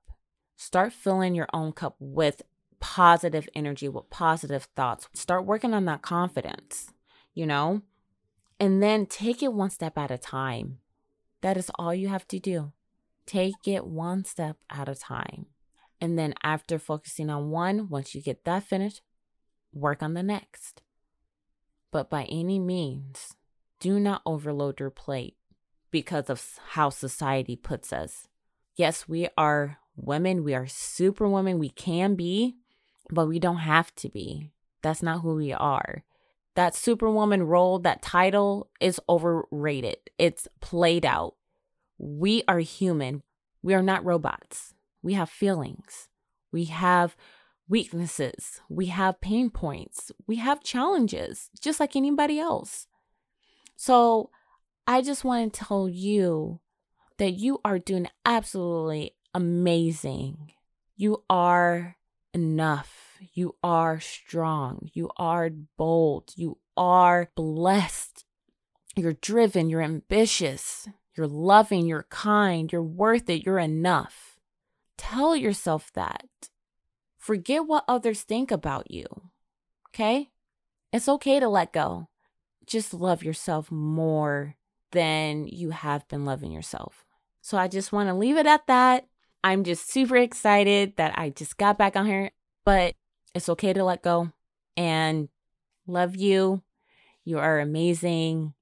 Start 0.56 0.92
filling 0.92 1.34
your 1.34 1.48
own 1.52 1.72
cup 1.72 1.96
with 2.00 2.42
positive 2.80 3.48
energy, 3.54 3.88
with 3.88 4.10
positive 4.10 4.68
thoughts. 4.76 5.08
Start 5.14 5.44
working 5.44 5.74
on 5.74 5.84
that 5.86 6.02
confidence, 6.02 6.92
you 7.34 7.46
know? 7.46 7.82
And 8.60 8.82
then 8.82 9.06
take 9.06 9.42
it 9.42 9.52
one 9.52 9.70
step 9.70 9.96
at 9.96 10.10
a 10.10 10.18
time. 10.18 10.78
That 11.40 11.56
is 11.56 11.70
all 11.76 11.94
you 11.94 12.08
have 12.08 12.26
to 12.28 12.38
do. 12.38 12.72
Take 13.26 13.66
it 13.66 13.86
one 13.86 14.24
step 14.24 14.56
at 14.70 14.88
a 14.88 14.94
time. 14.94 15.46
And 16.00 16.18
then 16.18 16.34
after 16.42 16.78
focusing 16.78 17.30
on 17.30 17.50
one, 17.50 17.88
once 17.88 18.14
you 18.14 18.22
get 18.22 18.44
that 18.44 18.64
finished, 18.64 19.02
work 19.72 20.02
on 20.02 20.14
the 20.14 20.22
next. 20.22 20.82
But 21.90 22.10
by 22.10 22.24
any 22.24 22.58
means, 22.58 23.34
do 23.80 23.98
not 24.00 24.22
overload 24.26 24.80
your 24.80 24.90
plate 24.90 25.36
because 25.90 26.28
of 26.28 26.58
how 26.70 26.90
society 26.90 27.56
puts 27.56 27.92
us. 27.92 28.28
Yes, 28.76 29.08
we 29.08 29.28
are 29.36 29.78
women, 29.96 30.44
we 30.44 30.54
are 30.54 30.66
super 30.66 31.28
women, 31.28 31.58
we 31.58 31.70
can 31.70 32.14
be, 32.14 32.56
but 33.10 33.26
we 33.26 33.38
don't 33.38 33.58
have 33.58 33.94
to 33.96 34.08
be. 34.08 34.52
That's 34.82 35.02
not 35.02 35.22
who 35.22 35.34
we 35.34 35.52
are. 35.52 36.04
That 36.54 36.74
superwoman 36.74 37.44
role, 37.44 37.78
that 37.80 38.02
title 38.02 38.68
is 38.80 39.00
overrated. 39.08 39.98
It's 40.18 40.48
played 40.60 41.06
out. 41.06 41.34
We 41.98 42.42
are 42.48 42.58
human. 42.58 43.22
We 43.62 43.74
are 43.74 43.82
not 43.82 44.04
robots. 44.04 44.74
We 45.02 45.14
have 45.14 45.30
feelings. 45.30 46.08
We 46.52 46.64
have 46.64 47.16
weaknesses. 47.68 48.60
We 48.68 48.86
have 48.86 49.20
pain 49.20 49.50
points. 49.50 50.10
We 50.26 50.36
have 50.36 50.62
challenges, 50.62 51.50
just 51.60 51.80
like 51.80 51.94
anybody 51.94 52.38
else. 52.38 52.86
So 53.76 54.30
I 54.86 55.02
just 55.02 55.24
want 55.24 55.52
to 55.52 55.64
tell 55.64 55.88
you 55.88 56.60
that 57.18 57.32
you 57.32 57.60
are 57.64 57.78
doing 57.78 58.08
absolutely 58.24 59.14
amazing. 59.34 60.52
You 60.96 61.22
are 61.28 61.97
enough. 62.38 63.18
You 63.34 63.56
are 63.64 63.98
strong. 63.98 64.90
You 64.92 65.10
are 65.16 65.50
bold. 65.50 66.32
You 66.36 66.58
are 66.76 67.30
blessed. 67.34 68.24
You're 68.94 69.14
driven. 69.14 69.68
You're 69.68 69.82
ambitious. 69.82 70.88
You're 71.16 71.26
loving. 71.26 71.86
You're 71.86 72.06
kind. 72.10 72.70
You're 72.70 72.82
worth 72.82 73.28
it. 73.28 73.44
You're 73.44 73.58
enough. 73.58 74.38
Tell 74.96 75.34
yourself 75.34 75.92
that. 75.94 76.28
Forget 77.16 77.66
what 77.66 77.84
others 77.88 78.22
think 78.22 78.52
about 78.52 78.90
you. 78.90 79.06
Okay? 79.88 80.30
It's 80.92 81.08
okay 81.08 81.40
to 81.40 81.48
let 81.48 81.72
go. 81.72 82.08
Just 82.66 82.94
love 82.94 83.24
yourself 83.24 83.70
more 83.72 84.54
than 84.92 85.48
you 85.48 85.70
have 85.70 86.06
been 86.06 86.24
loving 86.24 86.52
yourself. 86.52 87.04
So 87.40 87.58
I 87.58 87.66
just 87.66 87.92
want 87.92 88.08
to 88.08 88.14
leave 88.14 88.36
it 88.36 88.46
at 88.46 88.66
that. 88.68 89.06
I'm 89.44 89.64
just 89.64 89.90
super 89.90 90.16
excited 90.16 90.96
that 90.96 91.18
I 91.18 91.30
just 91.30 91.58
got 91.58 91.78
back 91.78 91.96
on 91.96 92.06
here, 92.06 92.30
but 92.64 92.94
it's 93.34 93.48
okay 93.48 93.72
to 93.72 93.84
let 93.84 94.02
go 94.02 94.32
and 94.76 95.28
love 95.86 96.16
you. 96.16 96.62
You 97.24 97.38
are 97.38 97.60
amazing. 97.60 98.54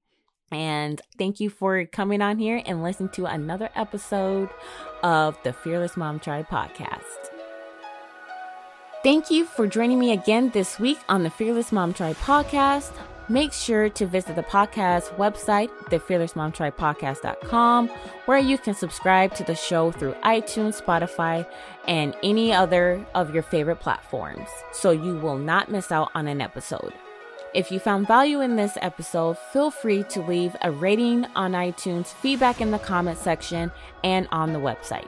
And 0.51 1.01
thank 1.17 1.39
you 1.39 1.49
for 1.49 1.85
coming 1.85 2.21
on 2.21 2.37
here 2.37 2.61
and 2.65 2.83
listening 2.83 3.09
to 3.09 3.25
another 3.25 3.69
episode 3.75 4.49
of 5.03 5.37
the 5.43 5.51
Fearless 5.51 5.97
Mom 5.97 6.19
Tribe 6.19 6.47
podcast. 6.47 7.31
Thank 9.03 9.29
you 9.29 9.45
for 9.45 9.67
joining 9.67 9.99
me 9.99 10.11
again 10.11 10.49
this 10.51 10.79
week 10.79 10.99
on 11.09 11.23
the 11.23 11.29
Fearless 11.29 11.71
Mom 11.71 11.93
Tribe 11.93 12.17
podcast. 12.17 12.91
Make 13.29 13.51
sure 13.51 13.89
to 13.89 14.05
visit 14.05 14.37
the 14.37 14.43
podcast 14.43 15.13
website, 15.17 15.69
the 15.89 15.99
fearlessmomtribe 15.99 16.77
where 18.25 18.37
you 18.37 18.57
can 18.57 18.73
subscribe 18.73 19.35
to 19.35 19.43
the 19.43 19.53
show 19.53 19.91
through 19.91 20.13
iTunes, 20.23 20.81
Spotify, 20.81 21.45
and 21.89 22.15
any 22.23 22.53
other 22.53 23.05
of 23.13 23.33
your 23.33 23.43
favorite 23.43 23.81
platforms 23.81 24.47
so 24.71 24.91
you 24.91 25.17
will 25.17 25.37
not 25.37 25.69
miss 25.69 25.91
out 25.91 26.09
on 26.15 26.27
an 26.27 26.39
episode. 26.39 26.93
If 27.53 27.69
you 27.69 27.79
found 27.79 28.07
value 28.07 28.39
in 28.39 28.55
this 28.55 28.77
episode, 28.81 29.37
feel 29.51 29.71
free 29.71 30.03
to 30.03 30.21
leave 30.21 30.55
a 30.61 30.71
rating 30.71 31.25
on 31.35 31.51
iTunes, 31.51 32.07
feedback 32.07 32.61
in 32.61 32.71
the 32.71 32.79
comment 32.79 33.17
section, 33.17 33.73
and 34.05 34.29
on 34.31 34.53
the 34.53 34.59
website. 34.59 35.07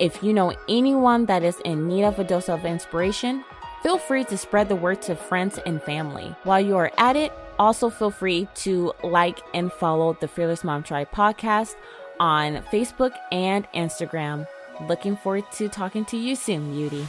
If 0.00 0.22
you 0.22 0.32
know 0.32 0.54
anyone 0.70 1.26
that 1.26 1.42
is 1.42 1.60
in 1.66 1.86
need 1.86 2.04
of 2.04 2.18
a 2.18 2.24
dose 2.24 2.48
of 2.48 2.64
inspiration, 2.64 3.44
feel 3.82 3.98
free 3.98 4.24
to 4.24 4.38
spread 4.38 4.70
the 4.70 4.76
word 4.76 5.02
to 5.02 5.16
friends 5.16 5.58
and 5.66 5.82
family. 5.82 6.34
While 6.44 6.60
you 6.60 6.76
are 6.76 6.92
at 6.96 7.16
it, 7.16 7.32
also, 7.58 7.90
feel 7.90 8.10
free 8.10 8.48
to 8.56 8.92
like 9.02 9.40
and 9.54 9.72
follow 9.72 10.16
the 10.20 10.28
Fearless 10.28 10.64
Mom 10.64 10.82
Tribe 10.82 11.10
podcast 11.10 11.74
on 12.20 12.62
Facebook 12.72 13.12
and 13.32 13.66
Instagram. 13.74 14.46
Looking 14.88 15.16
forward 15.16 15.44
to 15.52 15.68
talking 15.68 16.04
to 16.06 16.16
you 16.16 16.36
soon, 16.36 16.72
beauty. 16.72 17.06